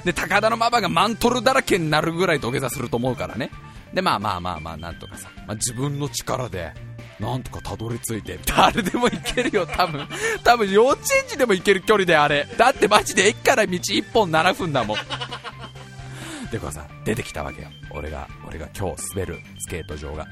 [0.05, 3.51] で、高田の馬場がマントルだらけになるぐらい土下座すると思うからね。
[3.93, 6.73] で、まあまあまあまあ、なんとかさ、まあ、自分の力で、
[7.21, 10.07] なんとかたどり着いて、誰でも行けるよ、 多分。
[10.43, 12.47] 多分幼稚園児でも行ける距離であれ。
[12.59, 14.99] だってマジで駅から道1本7分だもん。
[16.51, 17.69] で、こうさ、出てきたわけよ。
[17.90, 20.27] 俺が、俺が今日滑るスケート場が。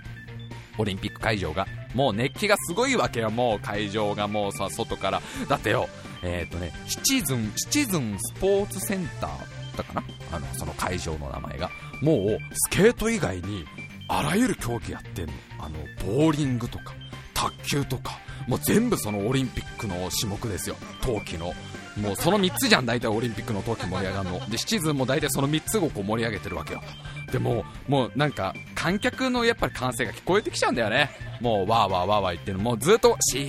[0.78, 1.66] オリンピック会場が。
[1.94, 5.22] もう熱気がすごいわけよ、もう会場がもうさ、外から。
[5.48, 5.88] だってよ、
[6.22, 10.04] えっ、ー、とね、シチズン、シチズンスポーツセンターったかな？
[10.30, 11.70] あの、その会場の名前が。
[12.00, 13.64] もう、スケート以外に、
[14.08, 15.32] あらゆる競技やってんの。
[15.58, 16.94] あの、ボーリングとか、
[17.34, 20.76] 卓球とか、もう全部そのオリンピックの種目ですよ。
[21.00, 21.52] 冬季の。
[21.96, 24.50] もうその3つじゃん、大体オリンピックの冬季盛り上がるの。
[24.50, 26.82] で、シチズンも大体その3つをこう盛り上げてるわけよ。
[27.30, 31.10] でも、もうなんか、観客のやっぱり歓声が聞こえてきちゃうんだよね。
[31.40, 33.46] もう、わーわーわーわー言ってるもうずっと、白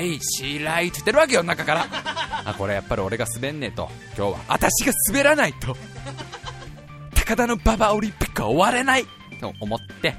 [0.00, 1.86] い、白いって言ってるわけよ、中から。
[2.44, 3.90] あ、これやっぱり俺が滑んねえと。
[4.16, 5.76] 今日は、私が滑らないと。
[7.14, 9.06] 高田の馬場オリンピックは終われない
[9.40, 10.14] と思って、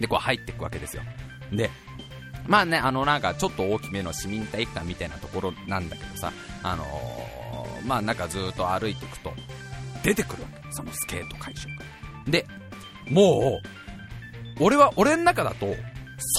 [0.00, 1.02] で、こう入っていくわけですよ。
[1.52, 1.70] で、
[2.46, 9.32] まあね、あのなんかちょっと大きめの市民体育館みたいなところなんだけどさ、あのー、まあ、中ずっと歩いていくと、
[10.02, 10.72] 出てくるわけ。
[10.72, 12.30] そのスケート会場が。
[12.30, 12.46] で、
[13.08, 13.60] も
[14.58, 15.74] う、俺は、俺の中だと、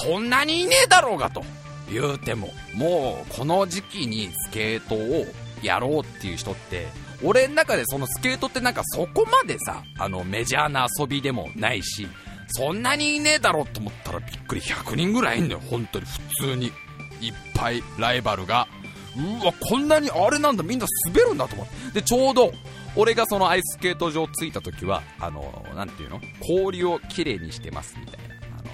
[0.04, 1.44] そんなにいねえだろうがと。
[1.90, 5.26] 言うても、もう、この時期にスケートを
[5.62, 6.86] やろうっていう人って、
[7.24, 12.08] 俺の中でそのスケートってなんかそこまでさ、あのメジャーな遊びでもないし、
[12.48, 16.72] そんなにいねえだろうと思ったらびっくり100人ぐらいいんだよ、本当に普通に。
[17.20, 18.66] いっぱいライバルが。
[19.16, 22.00] うわ、こんなにあれなんだ、みんな滑るんだと思って。
[22.00, 22.52] で、ちょうど、
[22.96, 26.20] 俺がそのアイススケート場着いた時は、あの、なていうの？
[26.40, 28.34] 氷をきれいにしてますみたいな。
[28.58, 28.70] あの、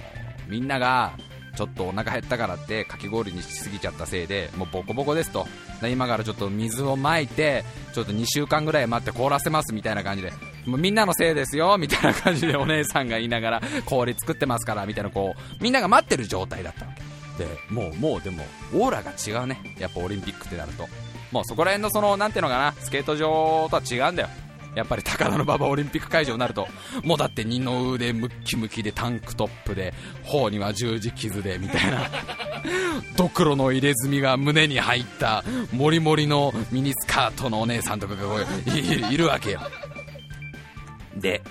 [0.47, 1.13] みんなが、
[1.55, 5.45] ちょっとお腹減ったからってかき氷にしすぎちゃったせいでもうボコボコですと
[5.91, 10.31] 今からちょっと水をまいてちょっと2週間ぐらい待って凍らせますみたいな感じで
[10.65, 17.01] もうみんなのせいですよみたいな感じでお姉さんが言いながら氷作ってますからみたいなこうみんなが待ってる状態だったわけ
[17.69, 19.75] もうもうでもオーラが違うね。
[19.79, 20.87] やっぱオリンピックってなると。
[21.31, 22.73] もうそこら辺のそのなんていうのかな。
[22.79, 24.29] スケート場とは違うんだよ。
[24.75, 26.67] やっぱり高田馬場オリンピック会場になると、
[27.03, 32.09] もうだって二の腕ムッキムキでタンクトップで、頬には十字傷で、みたいな。
[33.17, 38.45] ドクロの入れ墨が胸に入った、モリモリのミニスカートのお姉さんとかが
[39.09, 39.61] いるわけよ。
[41.17, 41.41] で、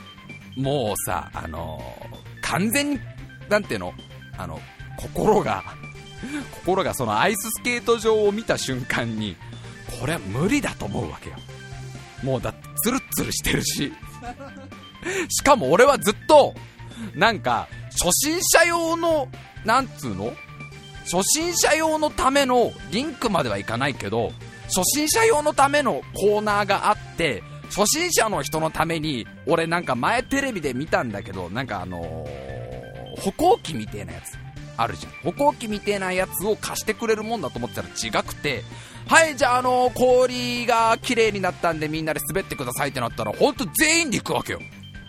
[0.57, 1.81] もうさ、あの、
[2.41, 3.01] 完全に、
[3.49, 3.95] なんていうの、
[4.37, 4.61] あの、
[4.97, 5.63] 心が、
[6.53, 9.37] 心がそのアイススケート場を見た瞬間に、
[10.01, 11.37] これは無理だと思うわけよ。
[12.23, 13.93] もうだってツルツルしてるし。
[15.29, 16.55] しかも俺はずっと、
[17.15, 19.29] なんか、初心者用の、
[19.65, 20.35] なんつうの？
[21.11, 24.33] 初心者用のためのリンクまではいかないけど、
[24.65, 34.37] 初心者用のためのコーナーがあって、初心者の人のために、俺なんか前テレビで見たんだけど、なんかあのー、歩行器みてえなやつ。
[34.79, 35.13] あるじゃん。
[35.23, 38.63] 歩行器みてえなやつを貸してくれるもんだと思ってたら違くて、
[39.07, 44.61] はい、じゃあ、あの、氷が綺麗になったんでみんなで滑ってくださいってなったら、ほんと全員で行くわけよ。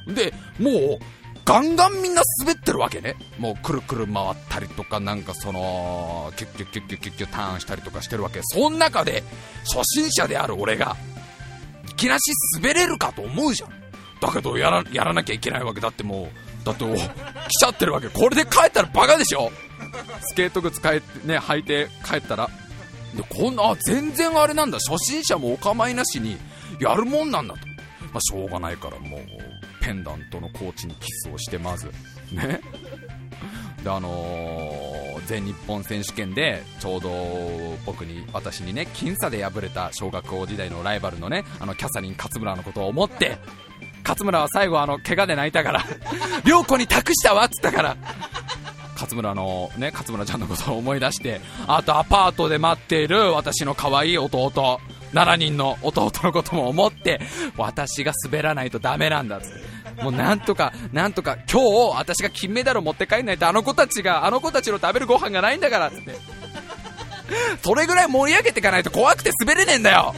[0.07, 0.99] で、もう、
[1.45, 3.15] ガンガンみんな滑ってるわけね。
[3.37, 8.39] もうくるくる回ったりとか、なんかその、キュッキュッキュッキュッキュッキュターンしたりとかしてるわけ。
[8.43, 9.23] その中で、
[9.65, 10.95] 初心者である俺が、
[11.89, 13.69] いきなし滑れるかと思うじゃん。
[14.21, 18.09] だけど、やら、やらなきゃいけないわけだってもう、だって、来ちゃってるわけ。
[18.09, 19.51] これで帰ったらバカでしょ。
[20.21, 22.49] スケート靴帰って、ね、履いて帰ったら、
[23.15, 24.77] でこんな全然あれなんだ。
[24.79, 26.37] 初心者もお構いなしに
[26.79, 27.59] やるもんなんだと、
[28.13, 29.21] まあ、しょうがないからもう
[29.81, 31.87] ペンダントのコーチにキスをしてまず。
[32.31, 32.61] ね。
[33.83, 37.09] であのー、全日本選手権でちょうど
[37.85, 43.37] 僕に私にね僅差で敗れた小学校時代のライバルのねあのキャサリン勝村のことを思って
[44.03, 45.85] 勝村は最後あの怪我で泣いたから
[46.45, 47.97] 涼子に託したわっつったから
[48.95, 54.81] 勝村のね、勝村ちゃんのことを思い出して、あとアパートで待っている私の可愛い弟、
[55.13, 57.21] 7人の弟のことも思って、
[57.55, 59.47] 私が滑らないとダメなんだって。
[60.03, 61.61] もうなんとか、なんとか、今
[61.93, 65.99] 日、私が金メダルを持って帰んないと、あの子たちが、あの子たちの食べるご飯がないんだからって。
[67.61, 70.15] それぐらい盛り上げていかないと怖くて滑れねえんだよ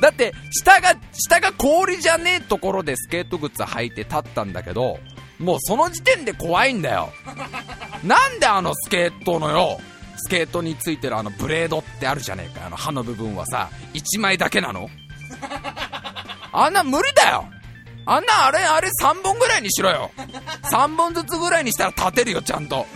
[0.00, 4.98] だって、下が、下が氷じゃねえところでスケート靴履いて立ったんだけど、
[5.38, 7.12] もうその時点で怖いんだよ。
[8.04, 9.80] なんであのスケートのよ、
[10.16, 12.66] スケートについてるあのブレードってあるじゃねえか。
[12.66, 14.90] あの刃の部分はさ、1枚だけなの
[16.52, 17.48] あんな無理だよ。
[18.06, 20.10] あんなあれ、あれ3本ぐらいにしろよ。
[20.70, 22.86] 3本ずつぐらいにしたら立てるよ、ちゃんと。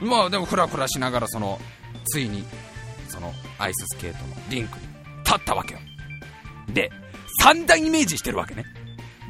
[0.00, 1.58] まあでもフラフラしながらその、
[2.06, 2.44] ついに、
[3.08, 4.86] そのアイススケートのリンクに
[5.24, 5.80] 立ったわけよ。
[6.68, 6.90] で、
[7.40, 8.64] 散々イメージしてるわけね。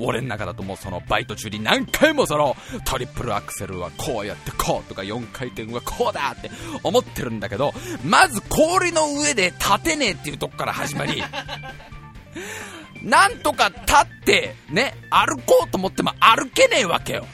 [0.00, 6.50] 俺の中だともうそのバイト中に何回もそのトリプルアクセルはこうやってこうとか4回転はこうだって
[6.84, 7.72] 思ってるんだけど、
[8.04, 11.22] まず氷の上で立てねえっていうとこから始まり、
[13.02, 17.26] なんとか立ってね、歩こうと思っても歩けねえわけよ。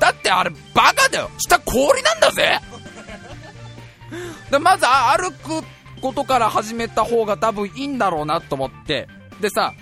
[0.00, 1.30] だってあれバカだよ。
[1.38, 2.58] 下氷なんだぜ。
[4.50, 5.64] でまず歩く
[6.00, 9.08] ことから始めた方が多分いいんだろうなと思って、
[9.42, 9.74] でさ、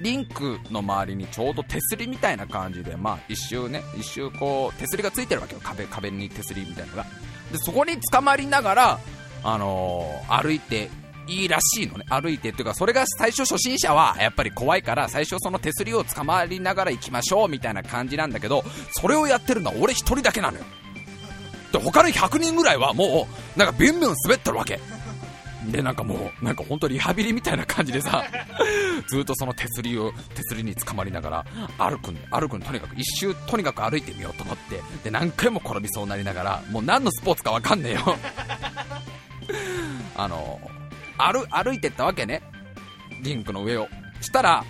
[0.00, 5.60] リンクの周りにちょうど手すりみたいな感じで、まあ一周ね、一周こう、手すりがついてるわけよ。
[5.62, 7.04] 壁、壁に手すりみたいなのが。
[7.52, 8.98] で、そこに捕まりながら、
[9.44, 10.88] あのー、歩いて
[11.28, 12.06] いいらしいのね。
[12.08, 20.64] 歩いてっていうか、それが最初初心者はやっぱり怖いから、最初その手すりを捕まりながら行きましょうみたいな感じなんだけど、それをやってるのは俺一人だけなのよ。
[21.72, 24.80] で、他の100人ぐらいはもう、なんかビュンビュン滑ってるわけ。
[25.70, 28.24] で、なんかもう、なんか本当リハビリみたいな感じでさ、
[29.08, 31.46] ずっとその手すりを、手すりにつかまりながら、
[31.78, 38.16] 歩くん、歩くん、とにかく一周、とにかく歩いてみようと思って、で、何回も転びそうになりながら、もう何のスポーツか分かんねえよ
[40.16, 40.60] あの、
[41.18, 42.42] 歩、歩いてったわけね。
[43.22, 43.88] リンクの上を。
[44.20, 44.64] したら、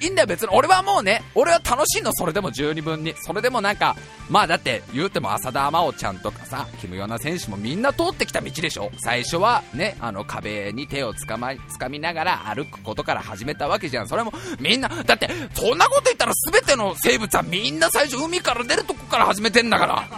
[0.00, 0.48] いいんだよ別に。
[0.52, 3.14] 俺はもうね、俺は楽しいの、それでも十二分に。
[3.20, 3.94] それでもなんか、
[4.30, 14.08] まあだって言うても浅田真央ちゃんとかさ、キムヨナ選手もみんな通ってきた道でしょ最初はね、あの壁に手をつかま、つかみながら歩くことから始めたわけじゃん。
[14.08, 20.08] それもみんな、だってそんなこと言ったら全ての生物はみんな最初海から出るとこから始めてんだから。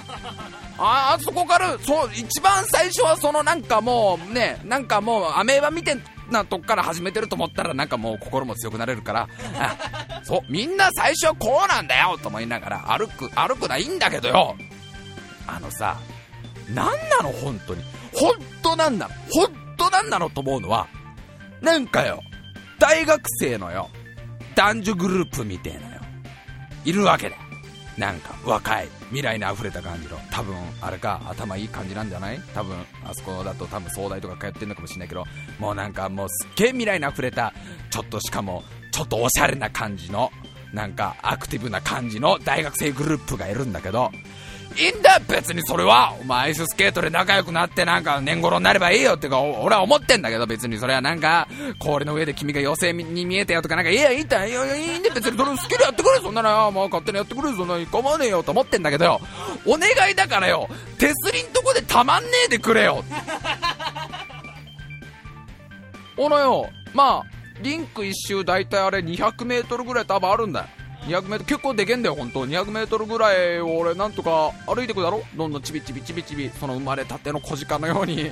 [0.78, 5.96] ああそこから、そう、一番最初はそのなんかもうね、なんかもうアメーバ見て
[6.32, 9.28] なとこから始めてると思ったらなんかもう心も強くなれるから、
[10.24, 14.56] そう、みんな最初はこうなんだよと思いながら歩く、歩くないいんだけどよ、
[15.46, 15.96] あのさ、
[16.74, 17.82] なんなの本当に？
[18.14, 19.14] 本当なんなの？
[19.30, 20.86] 本当なんなのと思うのは、
[21.60, 22.22] なんかよ、
[22.78, 23.88] 大学生のよ、
[24.54, 26.00] 男女グループみたいなよ、
[26.84, 27.42] いるわけだよ。
[27.98, 32.40] なんか若い未来に溢れた感じの多分あれか頭いい感じなんじゃない？
[32.54, 32.74] 多分
[33.04, 35.24] あそこだと多分総大とか通ってるのかもしれないけど
[35.58, 37.52] もうなんかもうすっげえ未来に溢れた
[37.90, 40.30] ちょっとしかもちょっとおしゃれな感じの
[40.72, 44.10] なんかアクティブな感じの大学生グループがいるんだけど
[44.76, 46.14] いいんだ別にそれは。
[46.20, 49.40] お前アイススケートで仲良くなってなんか年頃になればいいよってか。
[49.40, 51.48] 俺は思ってんだけど別にそれはなんか
[51.78, 54.64] 氷の上で君が妖精に見えてよとかなんかいやいいんだよ。
[54.64, 55.14] いやいいんだよ。
[55.14, 59.04] 別にそれ好きでやってくれそんなのもう勝手にやってくれそんなに構わねえよと思ってんだけど。
[59.04, 59.20] よ
[59.66, 60.68] お願いだからよ。
[60.98, 63.04] 手すりんとこでたまんねえでくれよ。
[66.16, 66.68] おのよ。
[66.94, 70.66] まあリンク一周大体あれ 200m ぐらい多分あるんだよ。
[71.06, 72.46] 200m 結構でけんだよ、本当。
[72.46, 78.30] 200m ぐらいを俺、なんとか歩いてくだろ、どんどんちびちびちびちび、その生まれたての小鹿のように、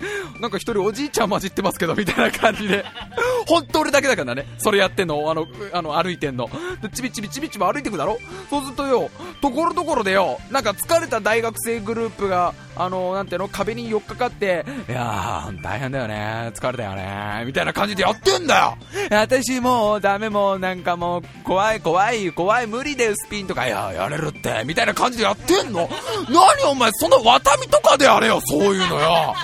[0.40, 2.84] なんか一人おじいちゃん混じってますけど、みたいな感じで、
[3.46, 6.48] 本当俺だけだからね、それやってんの、あの、あの歩いてんの、
[6.82, 8.18] でちびちびちびちび歩いてくだろ、
[8.50, 18.78] そうするとよ、ところどころでよ、なんか疲れた大学生グループが、あの、なんていうの、壁に寄っかかって、いやー、大変だよね、疲れたよね、みたいな感じでやってんだよ。
[19.10, 25.88] 私もうダメもうなんかもう、怖い怖い怖い無理でスピンとか、いや、やれるって、みたいな感じでやってんの。
[26.28, 29.34] 何お前、その渡みとかでやれよ、そういうのよ。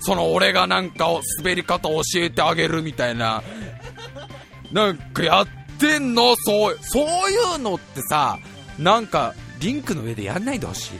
[0.00, 3.42] その俺がなんか滑り方教えてあげるみたいな、
[4.72, 5.46] なんかやっ
[5.78, 6.36] てんの？
[6.36, 8.38] そう、そういうのってさ、
[8.78, 10.98] なんかリンクの上でやんないでほしい。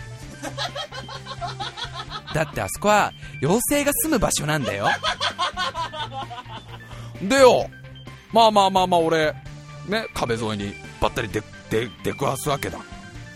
[2.34, 4.88] だってあそこは妖精が住む場所なんだよ。
[7.22, 7.68] でよ、
[8.32, 9.34] まあまあまあまあ俺、
[9.88, 12.78] ね、壁沿いにばったりで、で、出くわすわけだ。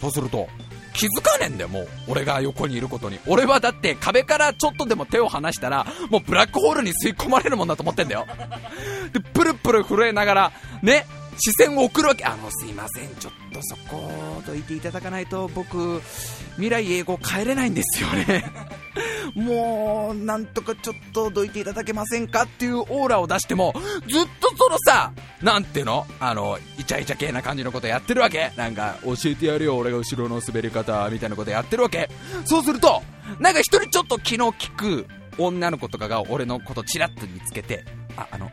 [0.01, 0.49] そうすると、
[0.93, 1.89] 気づかねえんだよ、もう。
[2.09, 3.19] 俺が横にいることに。
[3.27, 8.27] 俺はだって壁からちょっとでも手を離したら、もうブラックホールに吸い込まれるもんだと思ってんだよ。
[9.13, 11.07] で、プルプル震えながら、ね、
[11.39, 12.25] 視線を送るわけ。
[12.25, 16.01] あの、すいません、ちょっとそこ、どいていただかないと僕、
[16.55, 18.45] 未来英語帰れないんですよね。
[19.35, 23.73] もう、なんとかちょっとどいていただけませんかっていうオーラを出しても、
[24.07, 26.07] ずっとそのさ、なんていうの？
[26.21, 28.53] あの、イチャイチャ系な感じのことやってるわけ。
[28.57, 32.11] なんか、教えてやるよ、俺が後ろの滑り方、みたいなことやってるわけ。
[32.45, 33.03] そうすると、
[33.39, 35.07] なんか一人ちょっと気の利く
[35.39, 37.85] 女の子とかが俺のことチラッと見つけて、
[38.17, 38.51] あ、あの、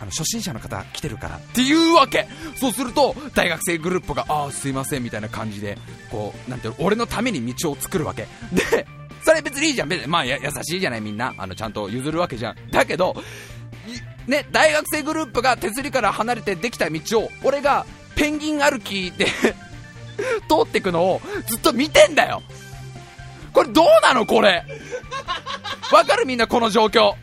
[0.00, 1.36] あの初心者の方来てるから。
[1.36, 2.28] っていうわけ。
[2.56, 5.78] そうすると大学生グループがああすいませんみたいな感じで
[6.10, 8.26] こうなんていうの俺のために道を作るわけ。
[8.52, 8.86] で
[9.24, 9.88] それ別にいいじゃん。
[9.88, 11.34] 別にまあや優しいじゃないみんな。
[11.36, 12.56] あのちゃんと譲るわけじゃん。
[12.70, 13.16] だけど
[14.26, 19.26] ね大学生グループが手すりから離れてできた道を俺がペンギン歩きで
[20.48, 22.42] 通っていくのをずっと見てんだよ。
[23.52, 24.64] これどうなのこれ。
[25.92, 27.14] わかるみんなこの状況。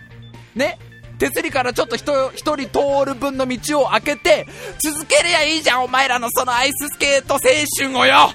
[0.55, 0.79] ね。
[1.17, 4.47] 手すりからちょっと一人通る分の道を開けて、
[4.79, 7.39] 続けりゃいいじゃん、お前らのそのアイススケート青
[7.77, 8.33] 春をよ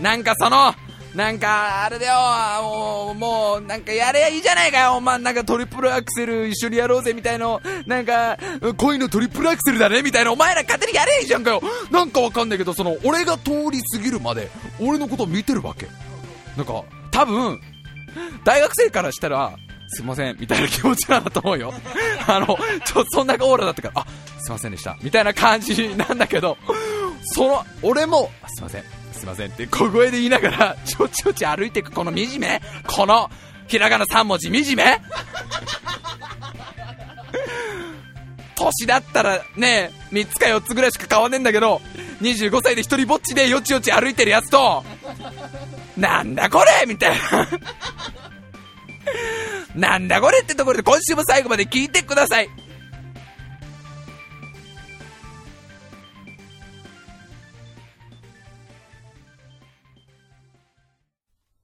[0.00, 0.74] なんかその、
[1.14, 8.38] なんか、あれだよ、もう、もう、なんかやれやいいじゃないかよ、お前、なんかトリプルアクセル一緒にやろうぜ、みたいの、なんか、
[8.78, 11.62] 恋のトリプルアクセルだね、みたいな、お前ら勝手にやれいいじゃんかよ。
[11.90, 14.50] なんかわかんないけど、その、俺が通り過ぎるまで、
[14.80, 15.86] 俺のこと見てるわけ。
[16.56, 17.60] なんか、多分、
[18.44, 19.54] 大学生からしたら、
[19.94, 21.74] すいません、みたいな気持ちなんだと思うよ。
[22.26, 24.06] あの、ちょ、そんなオーラだったから、あ、
[24.40, 26.56] すいませんでした、みたいな感じなんだけど、
[27.34, 33.30] その、俺も、すいません、すいませんって小声で言いながら、ちょちょち歩いていくこの惨めこの、
[33.68, 35.00] ひらがな3文字惨め。
[38.56, 41.82] 年だったらね、3つか4つぐらいしか変わんねえんだけど、
[42.22, 44.84] 25歳で一人ぼっちでよちよち歩いてるやつと、
[45.96, 47.48] なんだこれみたいな。
[49.74, 52.48] なんだこれってところで今週も最後まで聞いてください。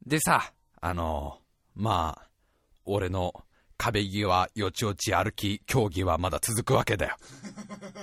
[0.07, 1.39] でさ、あの、
[1.75, 2.29] まあ、
[2.87, 3.35] 俺の
[3.77, 7.17] 壁際、よちよち歩き、競技はまだ続くわけだよ。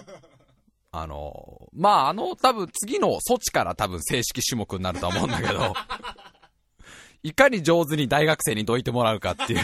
[0.92, 5.74] あの、まあ、あの、多分次の措置から多分正式種目になると思うんだけど、
[7.26, 9.62] いかに上手に大学生にどいてもらうかっていう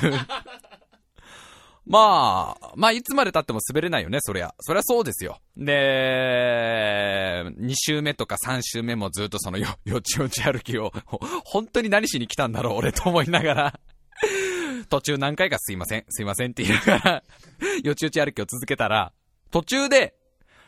[1.85, 4.53] まあ、まあ、いつまで経っても滑れないよね、そりゃ。
[4.59, 5.39] そりゃそうですよ。
[5.57, 10.91] で、2週目とか3週目もずっとそのよ、よちよち歩きを、
[11.43, 13.79] 本当に何しに来たんだろう、俺と思いながら
[14.89, 17.23] 途中何回かすいません、すいませんって言いながら
[17.83, 19.11] よちよち歩きを続けたら、
[19.49, 20.15] 途中で、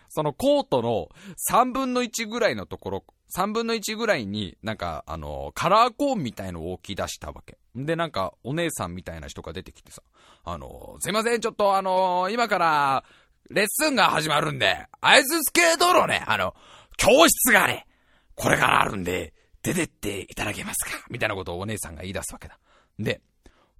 [0.09, 1.09] そのコートの
[1.51, 3.03] 3分の1ぐらいのところ、
[3.35, 7.57] 3分の1ぐらいになんか、あの、カラーコーンみたいのを置き出したわけ。
[7.75, 10.01] で、なんか、お姉さんみたいな人が出てきてさ、
[10.43, 13.03] あの、すいません、ちょっとあの、今から、
[13.49, 16.55] レッスンが始まるんで、アイススケートのね、あの、
[16.97, 17.87] 教室がね、
[18.35, 22.59] これからあるんで、出てっていただけますかみたいなことをお姉さんが言い出すわけだ。
[22.99, 23.21] で、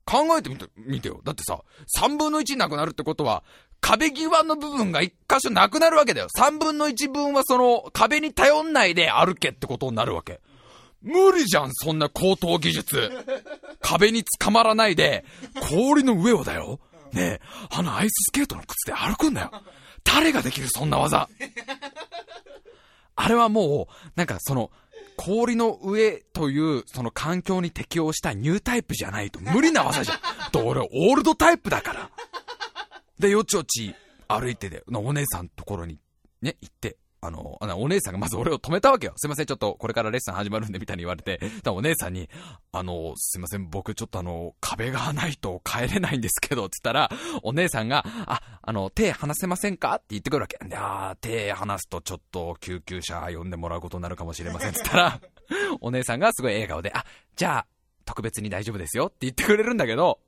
[0.05, 1.21] 考えてみて、見てよ。
[1.23, 1.61] だってさ、
[1.99, 3.43] 3分の1なくなるってことは、
[3.83, 6.27] 壁際の部分が1箇所なくなるわけだよ。
[6.39, 10.39] 3分の1分はその壁に頼んないで歩けってことになるわけ。
[11.01, 13.11] 無理じゃん、そんな高等技術。
[13.81, 15.25] 壁に捕まらないで、
[15.69, 16.79] 氷の上をだよ。
[17.11, 19.51] ねえ、あのアイススケートの靴で歩くんだよ。
[20.05, 21.27] 誰ができるそんな技。
[23.17, 24.71] あれはもう、なんかその、
[25.17, 30.17] 氷の上というその環境に適応したニュータイプじゃないと無理な技じゃん。
[30.51, 32.09] と俺オールドタイプだから。
[33.19, 33.95] で、よちよち
[34.27, 35.99] 歩いてで、お姉さんのところに
[36.41, 39.13] ね、行って、あの、あのお姉さんがまず俺を止めたわけよ。
[39.15, 41.39] すいません、ちょっとこれからレッスン始まるんで、みたいに言われて。
[41.65, 42.29] お姉さんに、
[42.73, 47.09] あの、すいません、僕ちょっとあの、壁がないと帰れないんですけど、つったら、
[47.43, 49.95] お姉さんが、あ、あの、手離せませんか？
[49.95, 50.57] って言ってくるわけ。
[50.67, 55.21] で、あ手離すとちょっと救急車呼んでもらうことになるかもしれません、つったら、
[55.79, 57.05] お姉さんがすごい笑顔で、あ、
[57.37, 57.67] じゃあ、
[58.03, 60.19] 特別に大丈夫ですよって言ってくれるんだけど、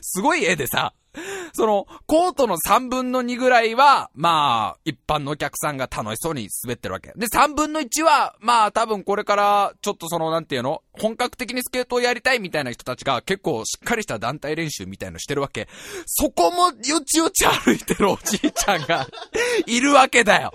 [0.00, 0.92] すごい絵でさ、
[1.52, 7.12] その、コートの3分の2ぐらいは、まあ、一般のお客さんが楽しそうに滑ってるわけ。
[7.16, 15.68] で、3分の1は、まあ、多分これから、ちょっとその、なんていうの本格的にスケートをやりたいみたいな人たちが結構しっかりした団体練習みたいのしてるわけ。
[16.06, 19.06] そこもよちよち歩いてるおじいちゃんが
[19.66, 20.52] いるわけだよ。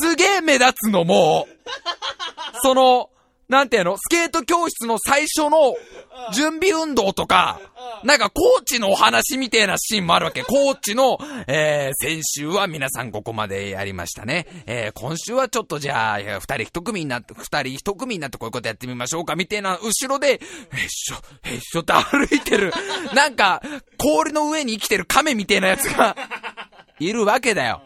[0.00, 1.56] すげえ目立つのもう、
[2.62, 3.10] その、
[3.52, 3.98] なんていうの？
[3.98, 5.76] スケート教室の最初の
[6.32, 7.60] 準備運動とか、
[8.02, 10.42] なんかコーチのお話みたいなシーンもあるわけ。
[10.42, 14.46] コーチの、えー、先週は皆さんここまでやりましたね。
[14.66, 20.38] えー、今週はちょっとじゃあ、二人一組になって、二人一組になってこういうことやってみましょうか、みたいな、後ろで、へっ
[20.88, 22.72] しょ、へっしょって歩いてる、
[23.14, 23.60] なんか、
[23.98, 26.16] 氷の上に生きてる亀みたいなやつが、
[26.98, 27.82] いるわけだよ。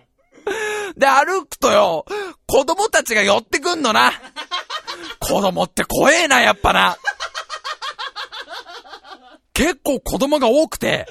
[0.97, 2.07] で、歩くとよ、
[2.47, 4.13] 子供たちが寄ってくんのな。
[5.19, 6.97] 子供って怖えな、やっぱな。
[9.53, 11.07] 結構子供が多くて、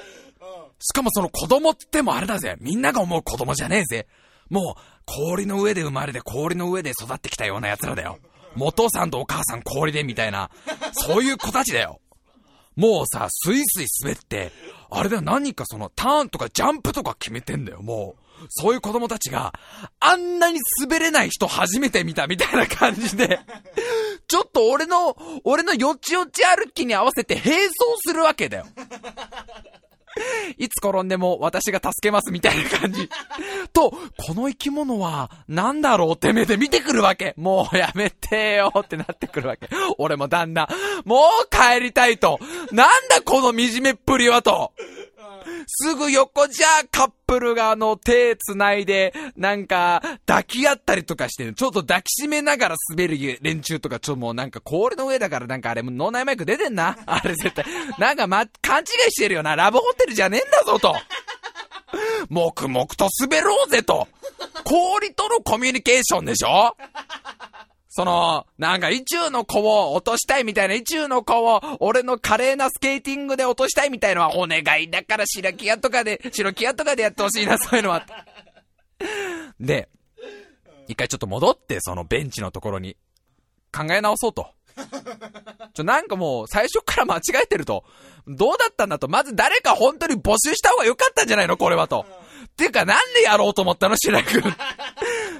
[0.79, 2.57] しかもその子供ってもあれだぜ。
[2.59, 4.07] みんなが思う子供じゃねえぜ。
[4.49, 8.19] もう、氷の上で生まれて氷の上で育ってきたような奴らだよ。
[8.55, 10.49] 元さんとお母さん氷でみたいな、
[10.93, 11.99] そういう子たちだよ。
[12.75, 14.51] もうさ、スイスイ滑って、
[14.89, 18.24] あれだよ、何かそのターンとかジャンプとか決めてんだよ、もう。
[18.49, 19.53] そういう子供たちが、
[19.99, 23.39] あんなに滑れない人初めて見たみたいな感じで、
[24.27, 27.73] ちょっと俺の、俺のよちよち歩きに合わせて並走
[28.05, 28.65] するわけだよ。
[30.57, 33.09] いつ転んでも私が助けますみたいな感じ。
[33.73, 37.33] と、この生き物は何だろうって目で見てくるわけ。
[37.37, 39.69] もうやめてよってなってくるわけ。
[39.97, 40.69] 俺も旦那、
[41.03, 42.39] もう帰りたいと。
[42.71, 44.71] なんだこの惨めっぷりはと。
[45.67, 56.97] すぐ横じゃカップルがあの手繋いで、なんか抱き合ったりとかして、ちょっと抱きしめながら滑る連中とか、ちょ、もうなんか氷の上だからなんかあれ、脳内マイク出てんな。
[57.05, 57.65] あれ絶対。
[57.97, 59.55] なんかま、勘違いしてるよな。
[59.55, 60.95] ラブホテルじゃねえんだぞと。
[62.29, 64.07] 黙々と滑ろうぜと。
[64.63, 66.75] 氷とのコミュニケーションでしょ？
[67.97, 78.05] その、なんか、意中の子を落としたいみたいな、意中の子を、俺の華麗なスケーティングで落としたいみたいのは、お願いだから白木屋とかで、白木屋とかでやってほしいな、そういうのは。
[79.61, 79.87] で、
[80.89, 82.97] 一回ちょっと戻って、そのベンチのところに、
[83.71, 84.49] 考え直そうと。
[85.73, 87.85] ちょ、なんかもう、最初から間違えてると。
[88.27, 89.07] どうだったんだと。
[89.07, 92.05] まず誰か本当に募集した方が良かったんじゃないのこれはと。
[92.45, 94.41] っていうか、なんでやろうと思ったの白井くん。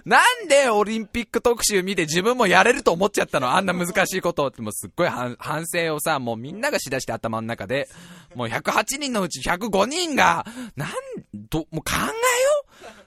[0.06, 3.56] なんでオリンピック特集見て自分もやれると思っちゃったの？
[3.56, 5.36] あんな難しいことって、もうすっごい反
[5.66, 7.90] 省をさ、もうみんながしだして頭の中で、
[8.36, 10.46] もう108人のうち105人が、
[10.76, 10.90] なん、
[11.34, 12.12] ど、もう考えよ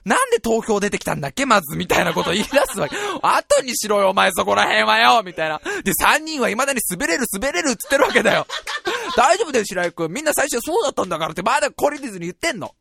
[0.05, 0.09] う？
[0.09, 1.45] なんで投票出てきたんだっけ？
[1.45, 2.97] まず、みたいなこと言い出すわけ。
[3.21, 5.59] 後にしろよ、お前そこら辺はよみたいな。
[5.85, 8.45] で、3人は未だに滑れる滑れるって言ってるわけだよ。
[9.15, 10.11] 大丈夫だよ、白井くん。
[10.11, 12.75] みんな最初そうだったんだからってまだ懲りずに言ってんの。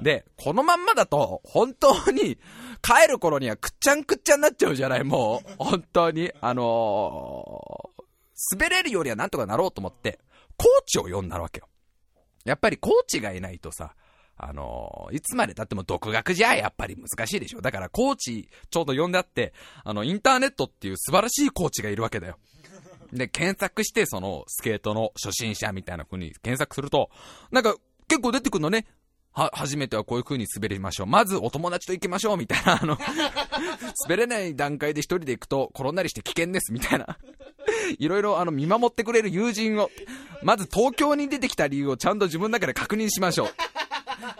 [0.00, 2.38] で、このまんまだと、本当に、
[2.84, 5.54] 帰る頃にはくっちゃんくっちゃんになっちゃうじゃない、もう。
[5.56, 6.30] 本当に。
[6.42, 10.20] あのー、滑れるよりはなんとかなろうと思って、
[10.58, 11.68] コーチを呼んだわけよ。
[12.44, 13.94] やっぱりコーチがいないとさ、
[14.36, 17.62] あのー、いつまで経っても独学じゃやっぱり難しいでしょ。
[17.62, 22.36] だからコーチちょうど呼んであって、あの、インターネットっていう素晴らしいコーチがいるわけだよ。
[23.14, 27.10] で、検索して、その、スケートの初心者みたいな風に検索すると、
[27.50, 27.76] なんか、
[28.08, 28.86] 結構出てくるのね。
[29.34, 31.06] は、初めてはこういう風に滑りましょう。
[31.06, 32.96] まずお友達と行きましょう、みたいな、あの
[34.04, 37.18] 滑れない段階で一人で行くと転んだりして危険です、みたいな。
[37.98, 39.90] いろいろあの見守ってくれる友人を、
[40.42, 43.48] まず東京に出てきた理由をちゃんと自分の中で確認しましょう。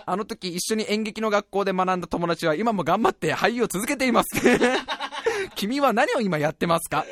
[0.06, 4.28] あの時一緒に演劇の学校で学んだ友達は今も頑張って俳優を続けています。
[5.56, 7.04] 君は何を今やってますか？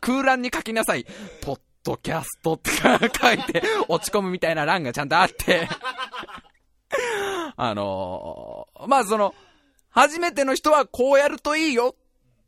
[0.00, 1.06] 空欄に書きなさい。
[1.40, 5.68] ポッドキャストって書いて落ち込むみたいな欄がちゃんとあって
[7.56, 9.34] あのー、まあその、
[9.90, 11.94] 初めての人はこうやるといいよ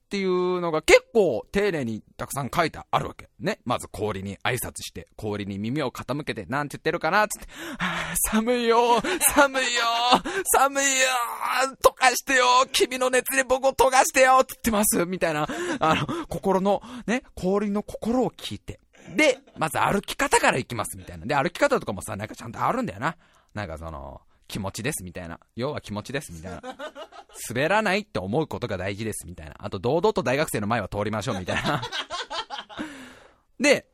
[0.06, 3.28] っていうのが結構丁寧にたくさん書いてあるわけ。
[3.40, 3.58] ね。
[3.64, 7.48] まず氷に挨拶して、氷に耳を傾けて、なんて言ってるかなつって、
[8.30, 9.00] 寒いよ
[9.34, 9.82] 寒いよ
[10.54, 10.90] 寒いよ
[11.82, 15.48] 溶かしてよ君の熱で僕を溶かしてよって言ってますみたいな、
[15.80, 18.78] あの、心の、ね、氷の心を聞いて。
[19.16, 21.26] で、まず歩き方から行きますみたいな。
[21.26, 23.16] で、歩き方とかもさ、なんかちゃんとあるんだよな。
[23.54, 25.40] なんかその、気持ちですみたいな。
[25.54, 26.62] 要は気持ちですみたいな。
[27.48, 29.54] 滑らないって思うことが大事ですみたいな。
[29.58, 31.82] あと、堂々と大学生の前は通りましょうみたいな。
[33.60, 33.86] で、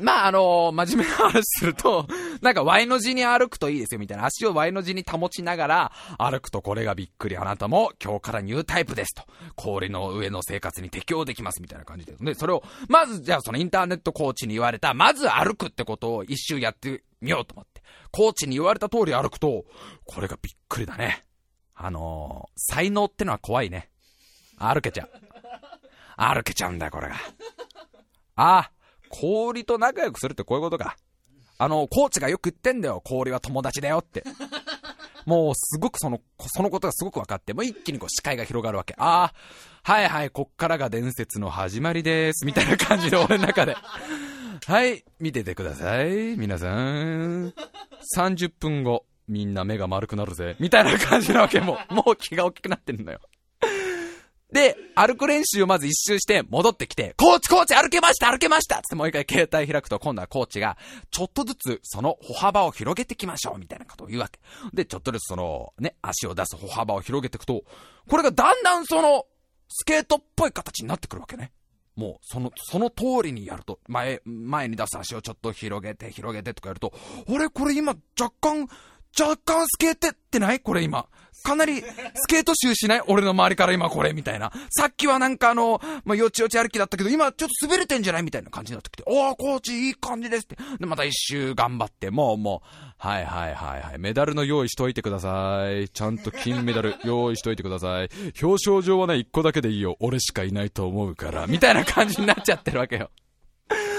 [0.00, 2.06] まあ、あのー、真面目な話すると、
[2.40, 4.26] なんか Y の字に歩くといいですよみたいな。
[4.26, 7.36] 足を Y の字に保ちながら歩くとこれがびっくり。
[7.36, 9.22] あなたも今日からニュータイプですと。
[9.54, 12.14] 氷の上の生活に適応できますみたいな感じで。
[12.18, 17.82] で、それを、まずじゃあそのインターネットコーチに言われた、まず歩くってことを一周やってみようと思って。
[18.10, 19.64] コーチに言われた通り歩くと、
[20.04, 21.24] これがびっくりだね。
[21.74, 23.90] あのー、才能ってのは怖いね。
[24.58, 25.10] 歩けちゃう。
[26.16, 27.16] 歩けちゃうんだよ、これが。
[28.36, 28.70] ああ、
[29.08, 30.96] 氷と仲良くするってこういうことか。
[31.58, 33.00] あの、コーチがよく言ってんだよ。
[33.04, 34.24] 氷は友達だよって。
[35.24, 38.94] もうすごくその、そのことがすごく分かって、もう一気にこう視界が広がるわけ。
[38.98, 42.44] ああ、はいはい、こっからが伝説の始まりです。
[42.44, 43.76] みたいな感じで俺の中で。
[44.66, 46.36] はい、見ててください。
[46.36, 47.54] 皆さん。
[48.16, 50.56] 30分後、みんな目が丸くなるぜ。
[50.60, 51.60] みたいな感じなわけ。
[51.60, 53.20] もう、もう気が大きくなってるのよ。
[54.52, 60.78] で、歩く練習をまず一周して戻ってきて、コーチコーチ歩けました歩けましたつってもう一回携帯開くと今度はコーチが、
[61.10, 64.38] ちょっとずつその歩幅を広げていきましょうみたいなことを言うわけ。
[64.72, 67.64] で、ちょっとずつその、ね、足を出す歩幅を広げていくと、
[68.08, 69.26] これがだんだんその、
[69.68, 71.50] スケートっぽい形になってくるわけね。
[71.96, 76.92] もう、その、その通りにやると、前、前に出す足をちょっと広げて、広げてとかやると、
[77.28, 78.68] あれこれ今若干、
[79.18, 80.60] 若干スケートってない？
[80.60, 81.06] これ今。
[81.46, 83.02] かなり、スケート集しない？
[83.06, 84.50] 俺の周りから今これ、みたいな。
[84.70, 90.56] さっきはなんかあの、まあ、よちよち歩きだったけど、今ちょっと滑れてんじゃないみたいな感じになってきて、おー、コーチいい感じですって。
[90.80, 93.98] で、また一周頑張って、もうもう、はいはいはいはい。
[93.98, 95.90] メダルの用意しといてください。
[95.90, 98.08] ちゃんと金メダル 用意しといてください。
[98.42, 99.98] 表彰状はね、一個だけでいいよ。
[100.00, 101.46] 俺しかいないと思うから。
[101.46, 103.10] みたいな感じになっちゃってるわけよ。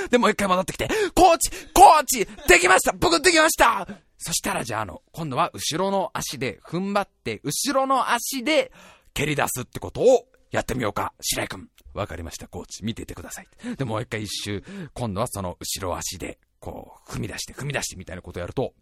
[0.09, 3.87] で、もう一回戻ってきて、コーチコーチできました僕できました
[4.17, 8.71] そしたらじゃあ、あの、今度は後ろの足で踏ん張って、後ろの足で
[9.13, 11.69] 蹴り出すってことをやってみようか、白井くん。
[11.93, 12.83] わかりました、コーチ。
[12.83, 13.47] 見ててください。
[13.77, 14.63] で、もう一回一周、
[14.93, 18.73] 今度はその後ろ足で、こう、踏み出して、踏み出してみたいなことをやると、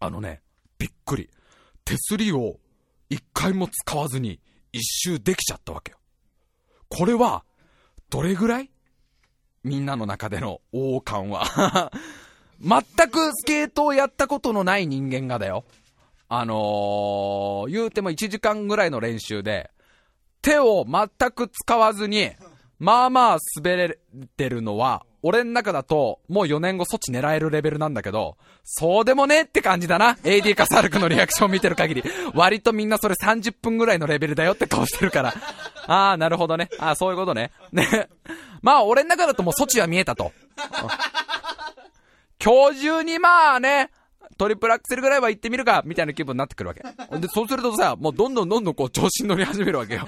[0.00, 0.42] あのね、
[0.78, 1.30] びっくり。
[1.84, 2.60] 手すりを
[3.08, 4.40] 一回も使わずに
[4.72, 5.98] 一周できちゃったわけよ。
[6.88, 7.44] これは、
[8.10, 8.70] どれぐらい？
[9.64, 11.90] みんなの中での王冠は
[12.60, 15.64] 全くスケートをやったことのない人間がだよ。
[16.28, 19.70] あのー、言うても1時間ぐらいの練習で、
[20.42, 22.30] 手を全く使わずに、
[22.78, 23.98] まあまあ滑れ
[24.36, 30.16] てるのは、俺の中だと、もう4年後そっち狙えるレベルなんだけど、そうでもねって感じだな。
[30.22, 32.04] AD かサルクのリアクション見てる限り。
[32.34, 35.34] 割とみんなそれ30分ぐらいのレベルだよって顔してるから。
[35.86, 36.68] ああ、なるほどね。
[36.78, 37.50] ああ、そういうことね。
[37.72, 38.08] ね。
[38.62, 40.32] まあ俺の中だともう措置は見えたと。
[42.42, 43.90] 今日中にまあね、
[44.36, 46.82] トリプルアクセルぐらいは行ってみるか、みたいな気分になってくるわけ。
[47.18, 50.06] で、そうするとさ、もうどんどんどんどんこう調子に乗り始めるわけよ。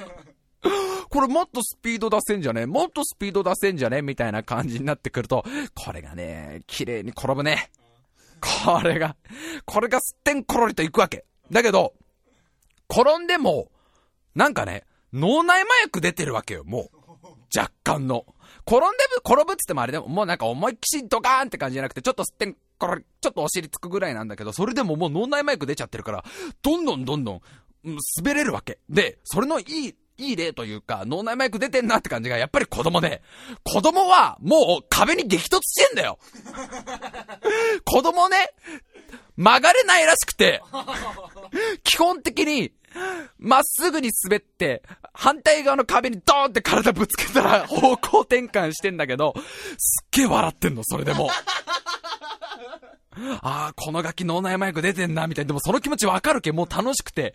[1.09, 2.67] これもっとスピード出せんじゃね？
[2.67, 4.01] もっとスピード出せんじゃね？
[4.03, 7.71] みたいな感じになってくると、これがね、綺麗に転ぶね。
[8.41, 9.17] これが、
[9.65, 11.25] これがすってんころりと行くわけ。
[11.51, 11.95] だけど、
[12.89, 13.73] 転んでも、
[14.37, 17.59] なんかね、脳内麻薬出てるわけよ、もう。
[17.59, 18.25] 若干の。
[18.71, 26.25] 転んでぶ、転ぶっつってもあれでも、もうなんか思いっきしドカーンって感じじゃなくて、ちょっと吸ってん、これ、ちょっとお尻つくぐらいなんだけど、それでももう脳内マイク出ちゃってるから、
[26.63, 27.41] どんどんどんどん、
[28.19, 28.79] 滑れるわけ。
[28.89, 33.23] で、それのいい、いい例というか、脳内マイク出てんなって感じが、やっぱり子供で、
[33.65, 36.19] 子供は、もう壁に激突してんだよ
[37.85, 38.53] 子供ね、
[39.37, 40.63] 曲がれないらしくて、
[41.83, 42.73] 基本的に、
[43.39, 44.83] まっすぐに滑って、
[45.13, 49.35] 反対側の壁にドーンって体ぶつけたら 方向転換してんだけど、
[49.79, 51.31] すっげえ笑ってんの、それでも。
[53.43, 55.49] ああ、このガキ脳内マイク出てんな、みたいな。
[55.49, 57.35] でもその気持ちわかるけ、もう楽しくて。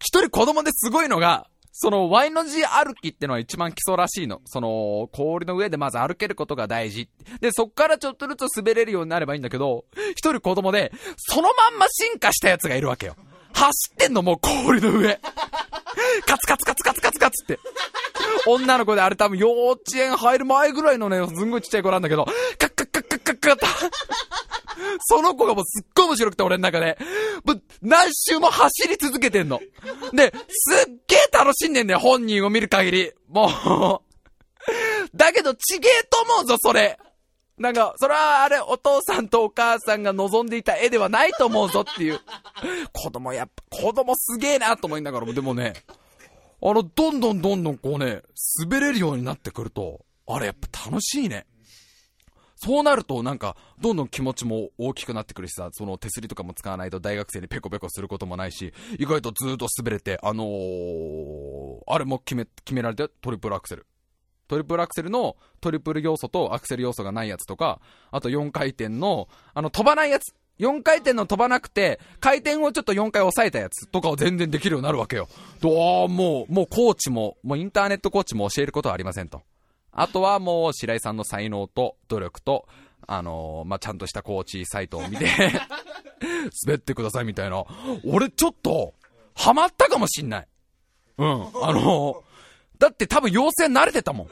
[0.00, 4.42] 一人子供ですごいのが、その Y の字歩きってのは一番基礎らしいの。
[4.44, 7.08] その、氷の上でまず歩けることが大事。
[7.40, 13.16] で、そっからちょっとずつ滑れるようになればいいんだけど、一人子供で、そのまんま進化したやつがいるわけよ。
[13.52, 15.20] 走ってんのもう氷の上。
[16.26, 17.58] カツカツカツカツカツカツって。
[18.46, 22.24] 女の子であれ多分幼稚園入る前ぐらいのね、すんごいちっちゃい子なんだけど、
[22.58, 23.90] カッカッカッカッカッカッ
[25.04, 26.98] その子がもうすっごい面白くて俺の中で。
[27.44, 29.60] もう何周も走り続けてんの。
[30.12, 33.12] で、すっげえ楽しんでんだよ、本人を見る限り。
[33.28, 34.10] もう
[35.14, 36.98] だけどちげえと思うぞ、それ。
[37.60, 42.18] なんか、それはあれ、お父さんとお母さんが望んでいた絵ではないと思うぞっていう。
[42.90, 45.74] 子供やっぱ、子供すげえなと思いながらも、でもね、
[46.62, 48.22] あの、どんどんどんどんこうね、
[48.64, 51.46] 滑れるようになってくると、あれやっぱ楽しいね。
[52.56, 63.86] そうなるとなんか、どんどん気持ちも大きくなってくるしさ、その手すりとかも使わないと大学生にペコペコすることもないし、意外とずーっと滑れて、あのー、あれも決め、決められてトリプルアクセル。
[64.50, 67.80] トリプルアクセルのトリプル要素とアクセル要素がないやつとか、
[68.10, 70.34] あと4回転の、あの飛ばないやつ。
[70.58, 75.28] 4回転の飛ばなくて、回転をちょっと4回抑えたやつとかを全然できるようになるわけよ。
[75.60, 79.42] どうもう、もうコーチも、もうインターネットコーチも教えることはありませんと。
[79.92, 82.66] あとはもう白井さんの才能と努力と、
[83.06, 85.26] あのー、まあ、ちゃんとしたコーチサイトを見て
[86.66, 87.64] 滑ってくださいみたいな。
[88.04, 88.94] 俺ちょっと、
[89.36, 90.48] ハマったかもしんない。
[91.18, 91.30] うん。
[91.62, 92.29] あのー
[92.80, 94.28] だって多分妖精慣れてたもん。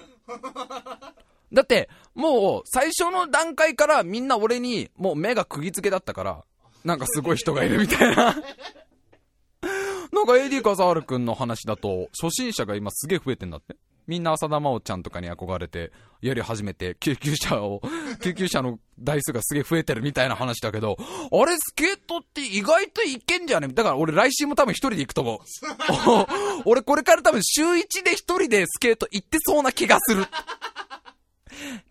[1.53, 6.45] だって、もう、最初の段階からみんな俺に、もう目が釘付けだったから、
[6.83, 8.25] なんかすごい人がいるみたいな。
[8.25, 13.77] なんか AD 笠原くんの話だと、初心者が今すげえ増えてんだって。
[14.09, 15.93] みんな浅田真央ちゃんとかに憧れて、
[16.23, 17.83] やり始めて、救急車を、
[18.23, 23.69] 救急車の台数がすげえ増えてるみたいな話だけど、あれスケートって意外といけんじゃね？
[23.69, 25.39] だから俺来週も多分一人で行くと思う。
[26.65, 30.27] 俺これから多分週一で一人でスケート行ってそうな気がする。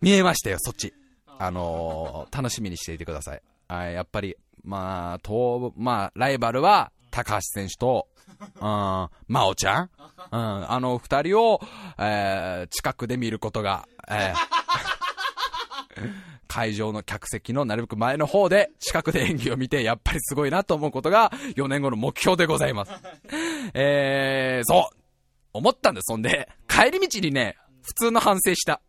[0.00, 0.92] 見えましたよ、そっち。
[1.38, 3.42] あのー、楽しみにしていてください。
[3.68, 8.08] あやっぱり、まあ、と、まあ、ライバルは、高橋選手と、
[8.56, 9.90] うん、まおちゃん？
[10.30, 11.60] うん、あの二人を、
[11.98, 16.10] えー、近くで見ることが、えー、
[16.46, 22.92] 会場の客席のなるべく前の方で近くで演技を見て、やっぱりすごいなと思うことが4年後の目標でございます。
[23.74, 24.96] えー、そう。
[25.52, 26.48] 思ったんです、そんで。
[26.68, 28.80] 帰り道にね、普通の反省した。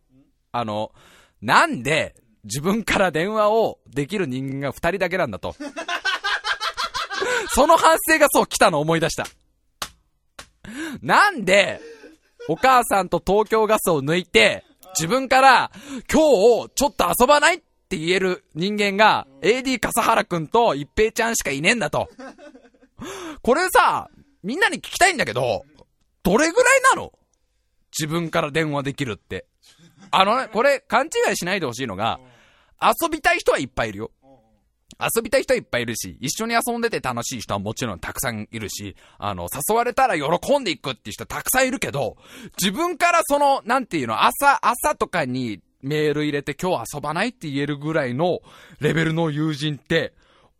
[0.52, 0.92] あの、
[1.40, 2.14] なんで
[2.44, 5.54] 自分から電話をできる人間が2人だけなんだと。
[7.52, 9.26] その反省がそう来たの思い出した。
[11.02, 11.80] なんで、
[12.48, 14.64] お母さんと東京ガスを抜いて、
[14.98, 15.70] 自分から、
[16.12, 22.08] 今日、ちょっと遊ばないって言える人間が、AD 笠原くんと一平ちゃんしかいねえんだと。
[23.42, 24.10] これさ、
[24.42, 25.64] みんなに聞きたいんだけど、
[26.22, 27.12] どれぐらいなの？
[27.96, 29.46] 自分から電話できるって。
[30.10, 32.20] あのね、これ勘違いしないでほしいのが、
[32.80, 34.10] 遊びたい人はいっぱいいるよ。
[35.02, 42.16] 遊びたい人はいっぱいいるし、一緒に遊んでて楽しい人はもちろんたくさんいるし、あの、誘われたら喜んでいくっていう人たくさんいるけど、
[42.60, 48.40] 自分からその、なんていうの、朝、朝とかにメール入れて今日遊ばないって言えるぐらいの
[48.80, 50.12] レベルの友人って、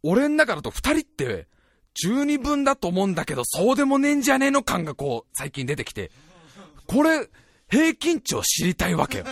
[0.02, 1.46] 俺ん中だと二人って、
[1.94, 6.10] 十二分だと思うんだけど、そうでもねえんじゃねえの感がこう、最近出てきて、
[6.86, 7.28] これ、
[7.68, 9.24] 平均値を知りたいわけよ。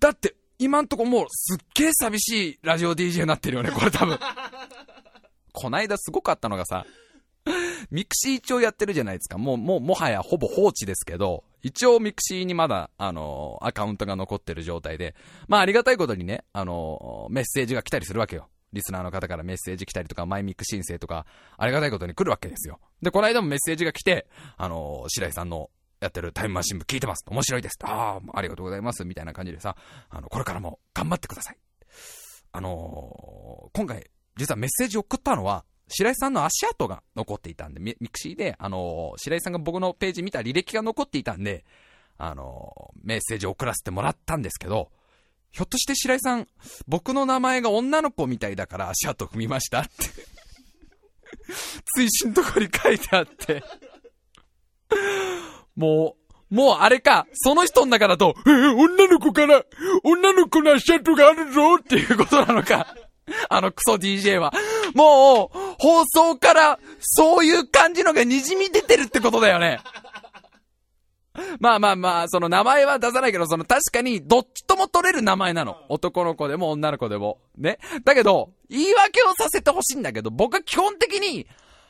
[0.00, 4.18] だって、今んとこもうすっげえ寂しいラジオ DJ になってるよね、 これ多分。
[5.52, 6.84] こないだすごかったのがさ、
[7.90, 9.38] mixi 一応やってるじゃないですか。
[9.38, 15.14] もう、もう、もはやほぼ放置ですけど、一応 mixi にまだ、あのアカウントが残ってる状態で、
[15.48, 18.48] まあありがたいことにね、あのメッセージが来たりするわけよ。
[18.72, 21.26] リスナーの方からメッセージ来たりとか、マイミック申請とか、
[21.56, 22.80] ありがたいことに来るわけですよ。
[23.00, 24.26] で、この間もメッセージが来て、
[24.56, 25.70] あの白井さんの
[26.04, 27.24] やってるタイムマシン部聞いてます。
[27.26, 27.78] 面白いです。
[27.82, 29.04] ああ、ありがとうございます。
[29.04, 29.74] みたいな感じでさ、
[30.10, 31.56] あの、これからも頑張ってください。
[32.52, 41.64] あのー、今回、実はメッセージを送ったのは、白井さんの足跡が残っていたんで、 mixi で、あのー、白井さんが僕のページ見た履歴が残っていたんで、
[42.18, 44.90] あの、メッセージを送らせてもらったんですけど、
[45.52, 46.48] ひょっとして白井さん、
[46.86, 49.90] 僕の名前が女の子みたいだから足跡踏みましたって
[51.96, 53.62] 追伸とこに書いてあって
[55.76, 56.16] も
[56.50, 59.64] う、もうあれか、その人の中だと、えー、女の子から、
[60.04, 62.94] 女の子の足跡があるぞっていうことなのか。
[63.48, 64.52] あのクソ DJ は。
[64.94, 69.80] もう、放送から、そういう感じのが滲み出てるってことだよね。
[71.58, 75.78] まあまあまあ、その名前は出さないけど、その確かにどっちとも取れる名前なの。
[75.88, 77.38] 男の子でも女の子でも。
[77.56, 77.78] ね。
[78.04, 81.46] だけど、言い訳をさせてほしいんだけど、僕は基本的に、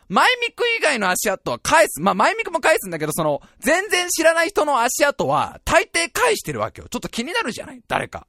[0.09, 2.01] マイミク以外の足跡は返す。
[2.01, 6.89] まあ、マイミクも返すんだけど、その、全然知らない人の足跡は、大抵返してるわけよ。
[6.89, 7.81] ちょっと気になるじゃない？
[7.89, 8.27] 誰か。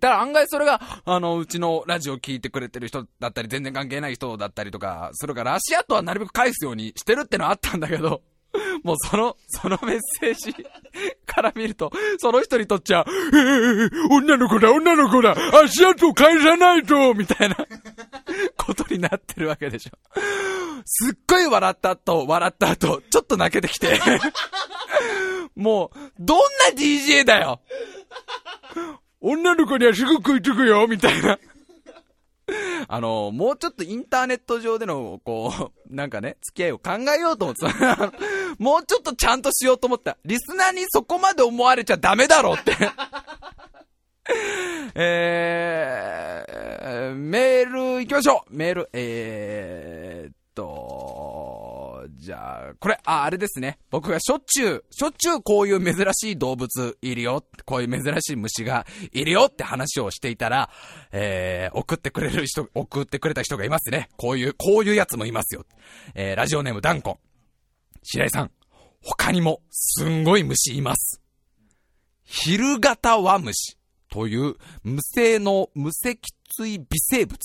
[0.00, 8.22] ただ案外それが、あの、うちのラジオ聞いてくれてる人だったり、全然関係ない人だったりとか、するから足跡はなるべく返すようにしてるってのはあったんだけど、
[8.82, 10.54] もうその、そのメッセージ
[11.26, 17.56] から見ると、その人にとっちゃ、えー、女の子だ、女の子だ、足跡返さないとみたいな
[18.56, 19.90] ことになってるわけでしょ。
[20.84, 24.00] すっごい笑った後、笑った後、ちょっと泣けてきて。
[25.54, 27.60] もう、どんな DJ だよ。
[29.20, 31.38] 女の子にはすぐ食いつくよみたいな。
[32.88, 38.12] あの、もうちょっとインターネット上での、こう、 なんかね、付き合いを考えようと思ってた。
[38.58, 40.18] もうちょっとちゃんとしようと思った。
[40.24, 42.76] リスナーにそこまで思われちゃダメだろうって
[44.94, 51.51] えー、メール行きましょうメール、えー、っと、
[52.22, 53.80] じゃあ、これ、あ、あれですね。
[53.90, 57.44] 僕がしょっちゅう、しょっちゅうこういう珍しい動物いるよ。
[57.64, 60.70] こういう珍しい虫がいるよって話をしていたら、
[61.10, 64.08] えー、送ってくれる人、送ってくれた人がいますね。
[64.16, 65.66] こういう、こういうやつもいますよ。
[66.14, 67.18] えー、ラジオネームダンコン。
[68.04, 68.52] 白井さん、
[69.02, 71.20] 他にも、すんごい虫います。
[72.22, 73.76] 昼型ワムシ
[74.10, 74.54] という
[74.84, 76.20] 無性の無脊
[76.56, 77.36] 椎微生物。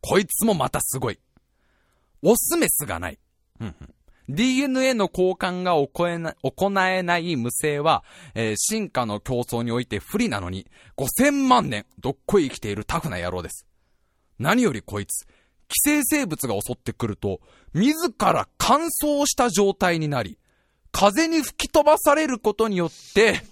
[0.00, 1.20] こいつもまたすごい。
[2.22, 3.20] オスメスがない。
[4.34, 8.04] DNA の交換が行えな行えない無性は、
[8.34, 10.66] えー、進化の競争において不利なのに、
[10.96, 13.66] 5000万年、どっこい生きているタフな野郎です。
[14.38, 15.26] 何よりこいつ、
[15.68, 17.40] 寄生生物が襲ってくると、
[17.74, 20.38] 自ら乾燥した状態になり、
[20.92, 23.42] 風に吹き飛ばされることによって、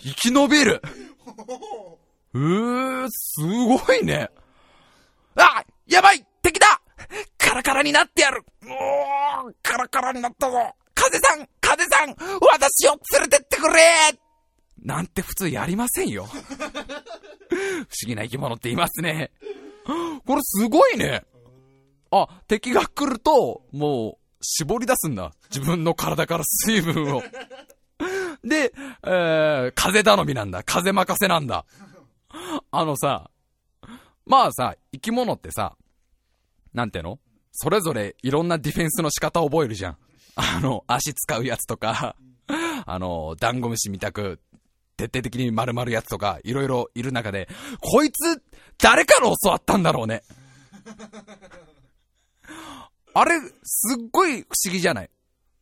[0.00, 0.82] 生き延びる。
[2.34, 4.30] うー、すごいね。
[5.36, 6.26] あやばい
[7.78, 10.58] ラになってやるおーカラカラになったぞ
[10.94, 13.74] 風さん風さん私を連れてってくれ
[14.84, 16.24] なんて普通やりませんよ。
[16.24, 19.32] 不思議な生き物っていますね。
[20.24, 21.24] これすごいね。
[22.10, 25.32] あ、敵が来ると、もう、絞り出すんだ。
[25.50, 27.22] 自分の体から水分を。
[28.44, 28.72] で、
[29.04, 30.62] えー、風頼みなんだ。
[30.62, 31.66] 風任せなんだ。
[32.70, 33.30] あのさ、
[34.26, 35.76] まあさ、生き物ってさ、
[36.72, 37.18] なんていうの？
[37.60, 39.96] それぞれいろんなディフェンスの仕方を覚えるじゃん。
[40.36, 42.14] あの、足使うやつとか、
[42.86, 44.38] あの、ダンゴムシみたく、
[44.96, 47.48] 徹底的に丸々やつとか、いろいろいる中で、
[47.80, 48.40] こいつ、
[48.78, 50.22] 誰から教わったんだろうね。
[53.14, 55.10] あれ、すっごい不思議じゃない？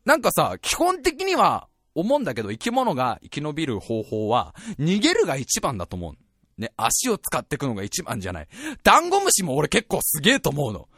[0.05, 6.61] なんかさ、基本的には、思うんだけど、生き物が生き延びる方法は、逃げるが一番だと思う。
[6.61, 8.49] ね、足を使っていくのが一番じゃない？
[8.83, 10.89] ダンゴムシも俺結構すげえと思うの。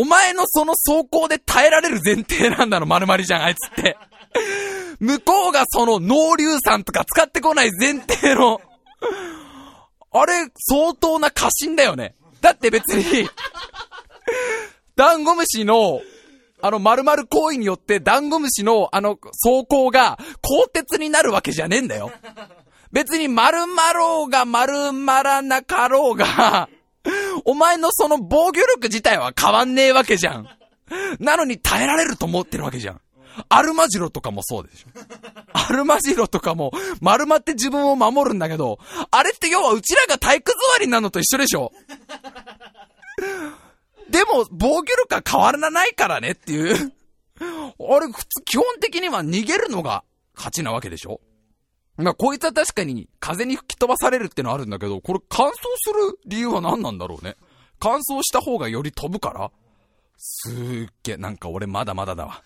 [0.00, 3.96] お前のその走行で耐えられる前提なんだろ、丸々じゃん、あいつって。
[5.00, 8.60] 向こうがその農硫酸とか使ってこない前提の、
[10.12, 12.14] あれ、相当な過信だよね。
[12.40, 13.28] だって別に、
[14.94, 16.00] ダンゴムシの、
[16.60, 22.12] あの丸々行為によってダンゴムシのあの走行が鋼鉄になるわけじゃねえんだよ。
[22.92, 26.68] 別に丸まろうが丸まらなかろうが、
[27.44, 30.48] お前のその防御力自体は変わんねえわけじゃん。
[31.20, 33.00] なのに耐えられると思ってるわけじゃん。
[33.48, 34.88] アルマジロとかもそうでしょ。
[35.52, 38.78] アルマジロとかも丸まって自分を守るんだけど、
[39.10, 41.72] あれって要はうちらが体育座りなのと一緒でしょ
[44.10, 46.92] でも防御力は変わらないからねっていう。
[47.40, 50.02] あれ普通基本的には逃げるのが
[50.34, 51.20] 勝ちなわけでしょ
[51.98, 57.36] まあ、こいつは確かに風に吹き飛ばされるってのあるんだけど、これ乾燥する理由は何なんだろうね。
[57.80, 59.50] 乾燥した方がより飛ぶから
[60.16, 62.42] すーっげ、なんか俺まだまだだわ。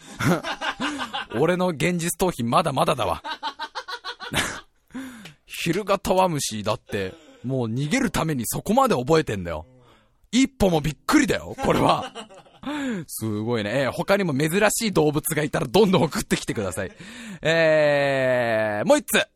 [1.39, 3.23] 俺の現実逃避まだまだだわ。
[5.47, 9.67] 昼がタワムシだって、もう逃げるためにそこまで覚えてんだよ。
[10.31, 12.13] 一歩もびっくりだよ、これは。
[13.07, 13.83] すごいね。
[13.83, 16.93] え、他にも珍しい動物がいたらどんどん送ってきてください。
[17.43, 19.27] えー、もう一つ。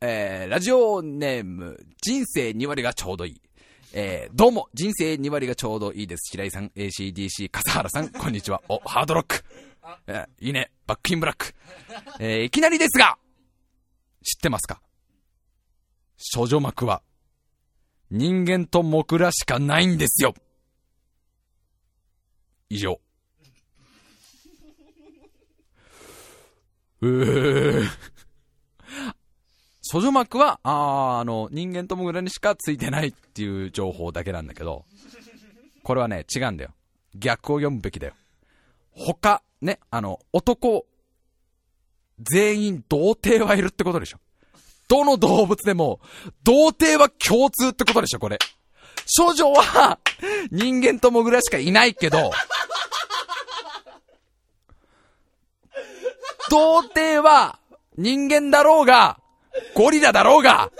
[0.00, 3.40] えー、ラジオネーム、人生2割がちょうどいい。
[3.92, 6.30] えー、どうも、人生2割がちょうどいいです。
[6.30, 8.62] 白井さん、ACDC、笠原さん、こんにちは。
[8.68, 9.44] お、ハードロック。
[10.06, 10.70] えー、いいね。
[10.86, 11.52] バックインブラック。
[12.20, 13.18] えー、いきなりですが、
[14.22, 14.80] 知ってますか？
[16.32, 17.02] 処女膜は、
[18.12, 20.32] 人間と木らしかないんですよ。
[22.70, 23.00] 以上。
[27.00, 27.88] うー。
[29.90, 34.84] 処女膜は、あー、あの、人間とモグラにしかついてないっていう情報だけなんだけど、
[35.82, 36.70] これはね、違うんだよ。
[37.14, 38.12] 逆を読むべきだよ。
[38.92, 40.86] 他、ね、あの、男、
[42.20, 44.18] 全員童貞はいるってことでしょ。
[44.88, 46.00] どの動物でも、
[46.44, 48.38] 童貞は共通ってことでしょ、これ。
[49.16, 49.98] 処女は、
[50.50, 52.30] 人間とモグラしかいないけど、
[56.50, 57.58] 童貞は、
[57.96, 59.18] 人間だろうが、
[59.74, 60.70] ゴリラだろうが、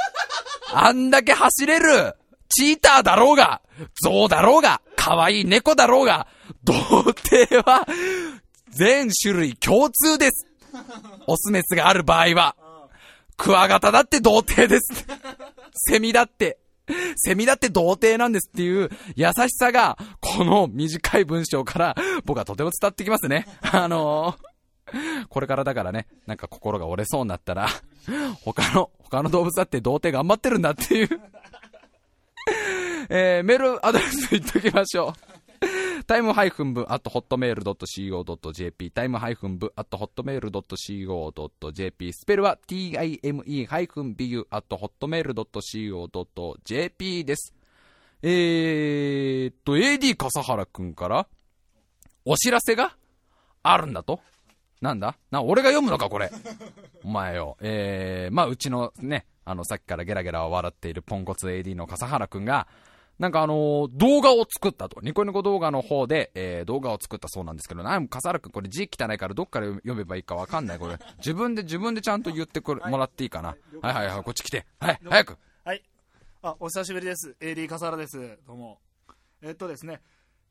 [0.73, 2.15] あんだけ走れる、
[2.49, 3.61] チーターだろうが、
[4.03, 6.27] ゾウだろうが、可愛い猫だろうが、
[6.65, 6.75] 童
[7.13, 7.87] 貞は、
[8.71, 10.47] 全種類共通です。
[11.27, 12.57] オスメスがある場合は。
[13.37, 15.07] クワガタだって童貞です。
[15.91, 16.59] セミだって、
[17.17, 23.47] セミだって童貞なんですっていう優しさが、この短い文章から僕はとても伝わってきますね。
[23.63, 24.49] あのー
[25.29, 27.69] これからだからね、なんか心が折れそうになったら、
[28.43, 31.09] 他の、他の動物だって童貞頑張ってるんだっていう
[33.11, 35.39] えー、メールアドレス言っときましょう。
[36.05, 47.55] タイムハイフン部、アットホットメールドット CO.jp、タイムハイフン部、アットホットメールドット CO.jp、スペルは time ハイフン bu、アットホットメールドット CO.jp です。
[48.23, 51.27] えーっと、AD 笠原くんから、
[52.25, 52.97] お知らせが
[53.63, 54.21] あるんだと
[54.81, 55.17] なんだ？
[55.31, 56.31] な、俺が読むのか、これ？
[57.05, 57.57] お前よ。
[57.61, 62.69] えー、まあ、うちのね、あの、さっきからゲラゲラ笑っているポンコツ AD の笠原くんが、
[63.19, 65.01] なんかあのー、動画を作ったと。
[65.01, 70.97] ニコニコ動画の方で、えー、動画を作ったそうなんですけど、な笠原くんこれ字汚いからどっから読めばいいかわかんない、これ。
[71.19, 73.57] 自分で自分でちゃんと言ってくれ、もらっていいかな？
[73.83, 74.67] はいはいはい、こっち来て。
[74.79, 75.37] はい、早く。
[75.65, 75.83] はい。
[76.43, 77.35] あ、お久しぶりです。
[77.41, 78.39] AD 笠原です。
[78.47, 78.79] どうも。
[79.43, 80.01] えっとですね、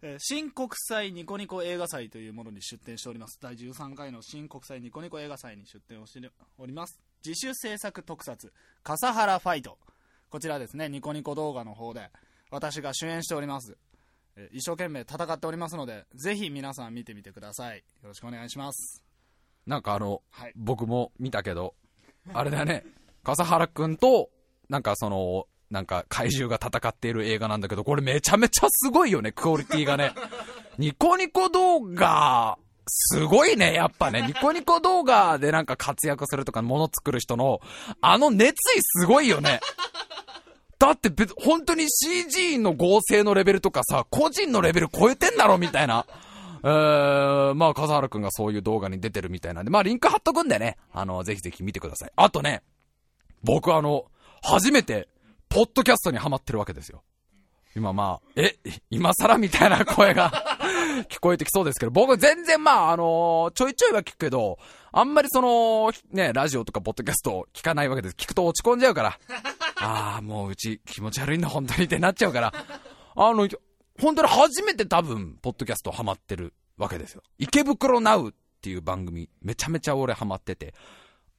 [0.02, 3.40] え新国際ニコニコ映画祭というものに出展しております。
[3.42, 6.30] 第13回の新国際ニコニコ映画祭に出展をして
[6.60, 7.02] おります。
[7.26, 9.80] 自主制作特撮笠原ファイト。
[10.30, 12.12] こちらですねニコニコ動画の方で
[12.52, 13.78] 私が主演しております、
[14.36, 17.78] え一生懸命戦っておりますのでぜひ皆さん見てみてください。
[17.78, 19.04] よろしくお願いします。
[19.66, 21.74] なんかあの、はい、僕も見たけど
[22.34, 22.86] あれだね。
[23.24, 24.30] 笠原君と
[24.70, 30.14] なんかそのなんか怪獣が戦っている映画なんだけど、これめちゃめちゃすごいよね、クオリティがね。
[30.78, 32.58] ニコニコ動画、
[32.88, 34.22] すごいね、やっぱね。
[34.22, 37.60] ニコニコ動画でなんか活躍するとか、物作る人の、
[38.00, 39.60] あの熱意すごいよね。
[40.80, 46.06] だって別、本当に CG の合成のレベルとかさ、個人のレベル超えてんだろ、みたいな。
[46.64, 52.12] えー、まあ、笠原くんがそういう動画に出てるみたいなんで、まあ、リンク貼っとくんでね、あの、ぜひぜひ見てください。
[52.16, 52.62] あとね、
[53.44, 54.06] 僕あの、
[54.42, 55.08] 初めて、
[55.50, 57.04] ポッドキャストにハマってるわけですよ。
[57.76, 58.58] 今まあ、え、
[58.90, 60.32] 今更みたいな声が
[61.10, 64.58] 聞こえてきそうですけど、僕全然まあ、あのー、ちょいちょいは聞くけど、
[64.92, 68.16] あんまりその、ね、ラジオとかポッドキャスト聞かないわけです。
[68.16, 69.20] 聞くと落ち込んじゃうから。
[69.80, 72.54] ああ、もううち気持ち悪いんだ、本当にってなっちゃうから。
[73.16, 73.48] あの、
[74.02, 77.22] 本当に初めて多分、ポッドキャストハマってるわけですよ。
[77.38, 80.74] 池袋ナウっていう番組、めちゃめちゃ俺ハマってて、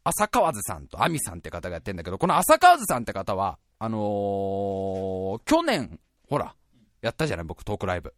[0.04, 6.54] 浅川津さんとアミさんって方がやってんだけど、この浅川津さんって方は、あのー、去年、ほら、
[7.00, 8.14] やったじゃない、僕トークライブ。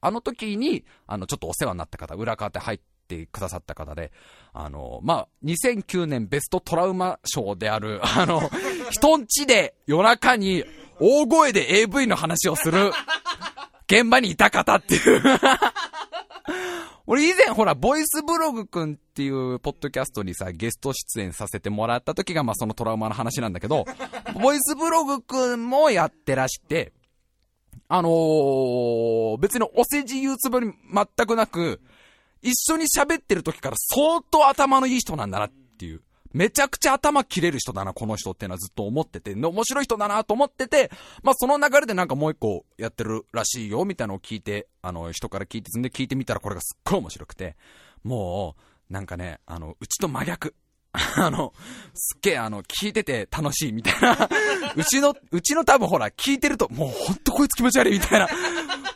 [0.00, 4.10] あの時に、あの、ちょっとお世話になった方、裏側で入ってくださった方で、
[4.52, 8.40] あの、まあ、2009年ベストトラウマ賞である、あの、
[8.90, 10.64] 人んちで夜中に
[10.98, 12.92] 大声で AV の話をする
[13.86, 15.22] 現場にいた方っていう
[17.12, 23.84] 俺以前ほら、ボイスブログくんっていうポッドキャストにさ、ゲスト出演させてもらった時がまあそのトラウマの話なんだけど、
[24.42, 26.94] ボイスブログくんもやってらして、
[27.86, 31.82] あのー、別にお世辞言うつもり全くなく、
[32.40, 36.00] 一緒に喋ってる時から相当頭のいい人なんだなっていう。
[36.32, 40.90] めちゃくちゃ頭切れる人だな、この人っていうのはずっと思ってて、面白い人だなと思ってて、
[41.22, 47.56] まあその流れでなんかもう一個やってるらしいよ、みたいなのを聞いて、あの、人から聞いて、んで聞いてみたらこれがすっごい面白くて、
[48.02, 48.56] も
[48.90, 50.54] う、なんかね、あの、うちと真逆。
[50.92, 51.54] あの、
[51.94, 54.28] すっげえあの、聞いてて楽しいみたいな。
[54.76, 58.28] うちの、うちの多分ほら、聞いてると、もうほんとこいつ気持ち悪いみたいな。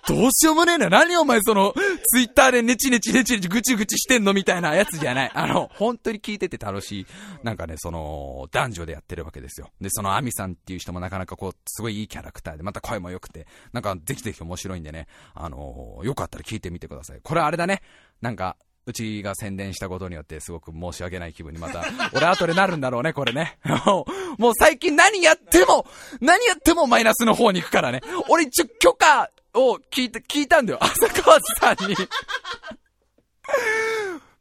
[0.06, 0.88] どうしようもねえな。
[0.88, 1.74] 何お前その、
[2.06, 5.30] ツイッターでネチネチネチネチぐちぐちしてんのみたいなやつじゃない。
[5.34, 7.06] あの、本当に聞いてて楽しい。
[7.42, 9.70] なんかね、その、男女でやってるわけですよ。
[9.80, 17.20] で、そのアミさんっていう人もなかなかこう、すごいいいキャラクターで、また声も良くて、なんかぜひぜひ面白いんでね、あのよかったら聞いてみてください。
[17.22, 17.82] これあれだね。
[18.20, 21.84] なんか、うちが宣伝したことによってすごく申し訳ない気分にまた、
[22.14, 23.58] 俺後でなるんだろうね、これね。
[23.84, 24.06] も
[24.38, 25.86] う、もう最近何やっても、
[26.20, 28.00] 何やってもマイナスの方に行くからね。
[28.28, 30.78] 俺一応許可を聞いて、聞いたんだよ。
[30.84, 31.96] 浅川さんに。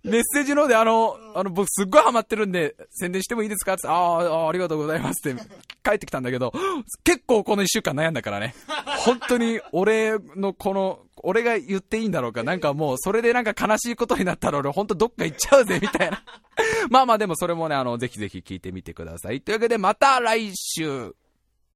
[0.04, 3.74] メッセージので、あの、あの、僕すっごいハマってるんで、宣伝してもいいですか？
[3.74, 5.42] って、ああ、ありがとうございますって
[5.84, 6.54] 帰ってきたんだけど、
[7.04, 8.54] 結構この一週間悩んだからね。
[9.00, 12.44] 本当に、俺のこの、俺が言っていいんだろうか。
[12.44, 16.24] なんかもう、それでなんか悲しいことになったら俺本当どっか行っちゃうぜ、みたいな。
[16.92, 19.42] まあまあでもそれもね、あの、ぜひぜひ聞いてみてください。
[19.42, 21.16] というわけで、また来週